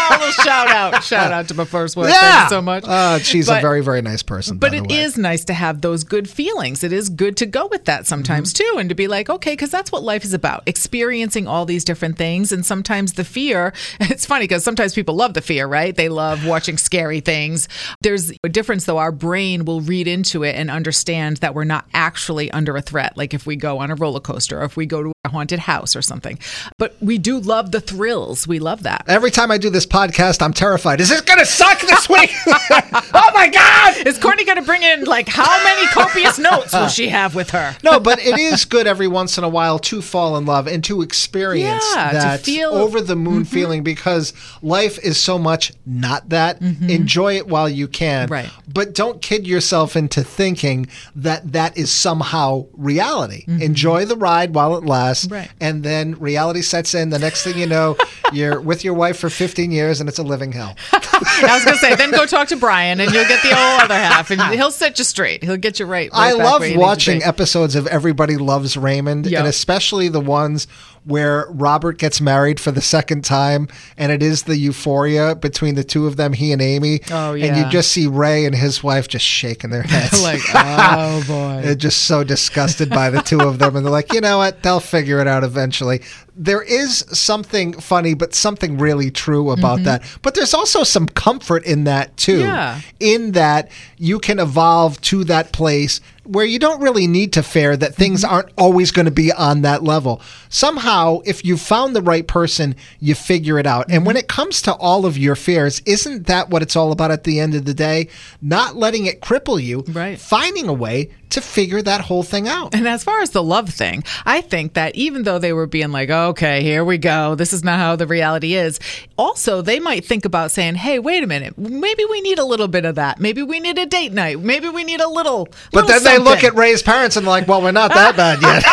little 0.09 0.19
shout 0.31 0.69
out, 0.69 1.03
shout 1.03 1.31
out 1.31 1.47
to 1.49 1.53
my 1.53 1.65
first 1.65 1.95
wife. 1.95 2.09
Yeah. 2.09 2.19
Thank 2.19 2.43
you 2.43 2.49
so 2.49 2.61
much. 2.61 2.83
Uh, 2.87 3.19
she's 3.19 3.47
but, 3.47 3.59
a 3.59 3.61
very, 3.61 3.81
very 3.81 4.01
nice 4.01 4.23
person. 4.23 4.57
But 4.57 4.73
it 4.73 4.91
is 4.91 5.17
nice 5.17 5.45
to 5.45 5.53
have 5.53 5.81
those 5.81 6.03
good 6.03 6.29
feelings. 6.29 6.83
It 6.83 6.93
is 6.93 7.09
good 7.09 7.37
to 7.37 7.45
go 7.45 7.67
with 7.67 7.85
that 7.85 8.07
sometimes 8.07 8.53
mm-hmm. 8.53 8.75
too, 8.75 8.79
and 8.79 8.89
to 8.89 8.95
be 8.95 9.07
like, 9.07 9.29
okay, 9.29 9.53
because 9.53 9.71
that's 9.71 9.91
what 9.91 10.03
life 10.03 10.23
is 10.23 10.33
about: 10.33 10.63
experiencing 10.65 11.47
all 11.47 11.65
these 11.65 11.83
different 11.83 12.17
things. 12.17 12.51
And 12.51 12.65
sometimes 12.65 13.13
the 13.13 13.23
fear. 13.23 13.73
It's 14.11 14.25
funny 14.25 14.43
because 14.43 14.63
sometimes 14.63 14.93
people 14.93 15.15
love 15.15 15.35
the 15.35 15.41
fear, 15.41 15.67
right? 15.67 15.95
They 15.95 16.09
love 16.09 16.45
watching 16.45 16.77
scary 16.77 17.21
things. 17.21 17.69
There's 18.01 18.31
a 18.43 18.49
difference, 18.49 18.85
though. 18.85 18.97
Our 18.97 19.11
brain 19.11 19.63
will 19.63 19.79
read 19.79 20.07
into 20.07 20.43
it 20.43 20.55
and 20.55 20.69
understand 20.69 21.37
that 21.37 21.55
we're 21.55 21.63
not 21.63 21.85
actually 21.93 22.51
under 22.51 22.75
a 22.75 22.81
threat. 22.81 23.15
Like 23.15 23.33
if 23.33 23.45
we 23.45 23.55
go 23.55 23.79
on 23.79 23.89
a 23.89 23.95
roller 23.95 24.19
coaster, 24.19 24.59
or 24.59 24.65
if 24.65 24.75
we 24.75 24.85
go 24.85 25.03
to 25.03 25.13
a 25.23 25.29
haunted 25.29 25.59
house 25.59 25.95
or 25.95 26.01
something. 26.01 26.39
But 26.79 26.95
we 26.99 27.19
do 27.19 27.37
love 27.37 27.71
the 27.71 27.79
thrills. 27.79 28.47
We 28.47 28.57
love 28.57 28.81
that. 28.83 29.03
Every 29.07 29.29
time 29.29 29.51
I 29.51 29.59
do 29.59 29.69
this 29.69 29.85
podcast, 29.85 30.41
I'm 30.41 30.51
terrified. 30.51 30.99
Is 30.99 31.09
this 31.09 31.21
going 31.21 31.37
to 31.37 31.45
suck 31.45 31.79
this 31.79 32.09
week? 32.09 32.31
oh 32.47 33.31
my 33.31 33.47
God! 33.47 34.07
Is 34.07 34.17
Courtney 34.17 34.45
going 34.45 34.57
to 34.57 34.63
bring 34.63 34.81
in 34.81 35.03
like 35.03 35.29
how 35.29 35.63
many 35.63 35.85
copious 35.89 36.39
notes 36.39 36.73
will 36.73 36.87
she 36.87 37.09
have 37.09 37.35
with 37.35 37.51
her? 37.51 37.75
no, 37.83 37.99
but 37.99 38.17
it 38.17 38.39
is 38.39 38.65
good 38.65 38.87
every 38.87 39.07
once 39.07 39.37
in 39.37 39.43
a 39.43 39.49
while 39.49 39.77
to 39.77 40.01
fall 40.01 40.37
in 40.37 40.45
love 40.47 40.65
and 40.65 40.83
to 40.85 41.03
experience 41.03 41.85
yeah, 41.93 42.13
that 42.13 42.37
to 42.39 42.43
feel, 42.43 42.71
over 42.71 42.99
the 42.99 43.15
moon 43.15 43.43
mm-hmm. 43.43 43.53
feeling 43.53 43.83
because 43.83 44.33
life 44.63 44.97
is 45.05 45.21
so 45.21 45.37
much 45.37 45.71
not 45.85 46.29
that. 46.29 46.59
Mm-hmm. 46.59 46.89
Enjoy 46.89 47.37
it 47.37 47.47
while 47.47 47.69
you 47.69 47.87
can. 47.87 48.27
Right. 48.27 48.49
But 48.67 48.95
don't 48.95 49.21
kid 49.21 49.45
yourself 49.45 49.95
into 49.95 50.23
thinking 50.23 50.87
that 51.15 51.51
that 51.51 51.77
is 51.77 51.91
somehow 51.91 52.65
reality. 52.73 53.45
Mm-hmm. 53.45 53.61
Enjoy 53.61 54.05
the 54.05 54.15
ride 54.15 54.55
while 54.55 54.75
it 54.77 54.83
lasts. 54.83 55.10
Right. 55.29 55.49
And 55.59 55.83
then 55.83 56.13
reality 56.19 56.61
sets 56.61 56.93
in. 56.93 57.09
The 57.09 57.19
next 57.19 57.43
thing 57.43 57.57
you 57.57 57.67
know, 57.67 57.97
you're 58.33 58.61
with 58.61 58.83
your 58.83 58.93
wife 58.93 59.17
for 59.17 59.29
15 59.29 59.71
years 59.71 59.99
and 59.99 60.09
it's 60.09 60.19
a 60.19 60.23
living 60.23 60.51
hell. 60.51 60.75
I 60.93 61.51
was 61.53 61.65
going 61.65 61.77
to 61.77 61.81
say, 61.81 61.95
then 61.95 62.11
go 62.11 62.25
talk 62.25 62.47
to 62.49 62.55
Brian 62.55 62.99
and 62.99 63.11
you'll 63.11 63.27
get 63.27 63.41
the 63.41 63.55
whole 63.55 63.81
other 63.81 63.95
half 63.95 64.31
and 64.31 64.41
he'll 64.53 64.71
set 64.71 64.97
you 64.97 65.03
straight. 65.03 65.43
He'll 65.43 65.57
get 65.57 65.79
you 65.79 65.85
right. 65.85 66.11
right 66.11 66.19
I 66.19 66.31
love 66.33 66.63
watching 66.75 67.23
episodes 67.23 67.75
of 67.75 67.87
Everybody 67.87 68.37
Loves 68.37 68.77
Raymond 68.77 69.27
yep. 69.27 69.39
and 69.39 69.47
especially 69.47 70.07
the 70.07 70.19
ones 70.19 70.67
where 71.03 71.47
Robert 71.49 71.97
gets 71.97 72.21
married 72.21 72.59
for 72.59 72.71
the 72.71 72.81
second 72.81 73.23
time, 73.25 73.67
and 73.97 74.11
it 74.11 74.21
is 74.21 74.43
the 74.43 74.57
euphoria 74.57 75.35
between 75.35 75.75
the 75.75 75.83
two 75.83 76.05
of 76.07 76.15
them, 76.15 76.33
he 76.33 76.51
and 76.51 76.61
Amy. 76.61 77.01
Oh 77.11 77.33
yeah, 77.33 77.47
and 77.47 77.57
you 77.57 77.69
just 77.69 77.91
see 77.91 78.07
Ray 78.07 78.45
and 78.45 78.55
his 78.55 78.83
wife 78.83 79.07
just 79.07 79.25
shaking 79.25 79.69
their 79.69 79.81
heads, 79.83 80.21
like, 80.21 80.41
oh 80.53 81.23
boy, 81.27 81.61
they're 81.63 81.75
just 81.75 82.03
so 82.03 82.23
disgusted 82.23 82.89
by 82.89 83.09
the 83.09 83.21
two 83.21 83.41
of 83.41 83.59
them, 83.59 83.75
and 83.75 83.85
they're 83.85 83.91
like, 83.91 84.13
you 84.13 84.21
know 84.21 84.37
what, 84.37 84.61
they'll 84.63 84.79
figure 84.79 85.19
it 85.19 85.27
out 85.27 85.43
eventually. 85.43 86.01
There 86.35 86.61
is 86.61 86.99
something 87.11 87.73
funny, 87.73 88.13
but 88.13 88.33
something 88.33 88.77
really 88.77 89.11
true 89.11 89.51
about 89.51 89.77
mm-hmm. 89.77 89.85
that. 89.85 90.03
But 90.21 90.35
there's 90.35 90.53
also 90.53 90.83
some 90.83 91.07
comfort 91.07 91.65
in 91.65 91.83
that 91.85 92.15
too. 92.17 92.39
Yeah. 92.39 92.81
In 92.99 93.33
that 93.33 93.69
you 93.97 94.19
can 94.19 94.39
evolve 94.39 94.99
to 95.01 95.23
that 95.25 95.51
place 95.51 96.01
where 96.23 96.45
you 96.45 96.59
don't 96.59 96.81
really 96.81 97.07
need 97.07 97.33
to 97.33 97.43
fear 97.43 97.75
that 97.75 97.95
things 97.95 98.23
mm-hmm. 98.23 98.33
aren't 98.33 98.49
always 98.57 98.91
going 98.91 99.05
to 99.05 99.11
be 99.11 99.31
on 99.31 99.63
that 99.63 99.83
level. 99.83 100.21
Somehow, 100.49 101.19
if 101.25 101.43
you 101.43 101.57
found 101.57 101.95
the 101.95 102.01
right 102.01 102.27
person, 102.27 102.75
you 102.99 103.15
figure 103.15 103.57
it 103.57 103.65
out. 103.65 103.87
And 103.89 104.05
when 104.05 104.15
it 104.15 104.27
comes 104.27 104.61
to 104.63 104.73
all 104.73 105.05
of 105.05 105.17
your 105.17 105.35
fears, 105.35 105.81
isn't 105.85 106.27
that 106.27 106.49
what 106.49 106.61
it's 106.61 106.75
all 106.75 106.91
about 106.91 107.11
at 107.11 107.23
the 107.23 107.39
end 107.39 107.55
of 107.55 107.65
the 107.65 107.73
day? 107.73 108.07
Not 108.41 108.75
letting 108.75 109.07
it 109.07 109.21
cripple 109.21 109.61
you, 109.61 109.83
right. 109.89 110.19
finding 110.19 110.67
a 110.67 110.73
way 110.73 111.09
to 111.31 111.41
figure 111.41 111.81
that 111.81 112.01
whole 112.01 112.23
thing 112.23 112.47
out. 112.47 112.75
And 112.75 112.87
as 112.87 113.03
far 113.03 113.21
as 113.21 113.31
the 113.31 113.41
love 113.41 113.69
thing, 113.69 114.03
I 114.25 114.41
think 114.41 114.73
that 114.73 114.95
even 114.95 115.23
though 115.23 115.39
they 115.39 115.53
were 115.53 115.67
being 115.67 115.91
like, 115.91 116.09
okay, 116.29 116.61
here 116.63 116.83
we 116.83 116.97
go, 116.97 117.35
this 117.35 117.53
is 117.53 117.63
not 117.63 117.79
how 117.79 117.95
the 117.95 118.07
reality 118.07 118.53
is, 118.55 118.79
also 119.17 119.61
they 119.61 119.79
might 119.79 120.05
think 120.05 120.25
about 120.25 120.51
saying, 120.51 120.75
hey, 120.75 120.99
wait 120.99 121.23
a 121.23 121.27
minute, 121.27 121.57
maybe 121.57 122.05
we 122.05 122.21
need 122.21 122.39
a 122.39 122.45
little 122.45 122.67
bit 122.67 122.85
of 122.85 122.95
that. 122.95 123.19
Maybe 123.19 123.43
we 123.43 123.59
need 123.59 123.77
a 123.77 123.85
date 123.85 124.11
night. 124.11 124.39
Maybe 124.39 124.69
we 124.69 124.83
need 124.83 125.01
a 125.01 125.07
little. 125.07 125.45
But 125.71 125.85
little 125.85 125.87
then 125.87 125.99
something. 126.01 126.23
they 126.23 126.29
look 126.29 126.43
at 126.43 126.55
Ray's 126.55 126.81
parents 126.81 127.17
and 127.17 127.25
like, 127.25 127.47
well, 127.47 127.61
we're 127.61 127.71
not 127.71 127.93
that 127.93 128.15
bad 128.15 128.41
yet. 128.41 128.63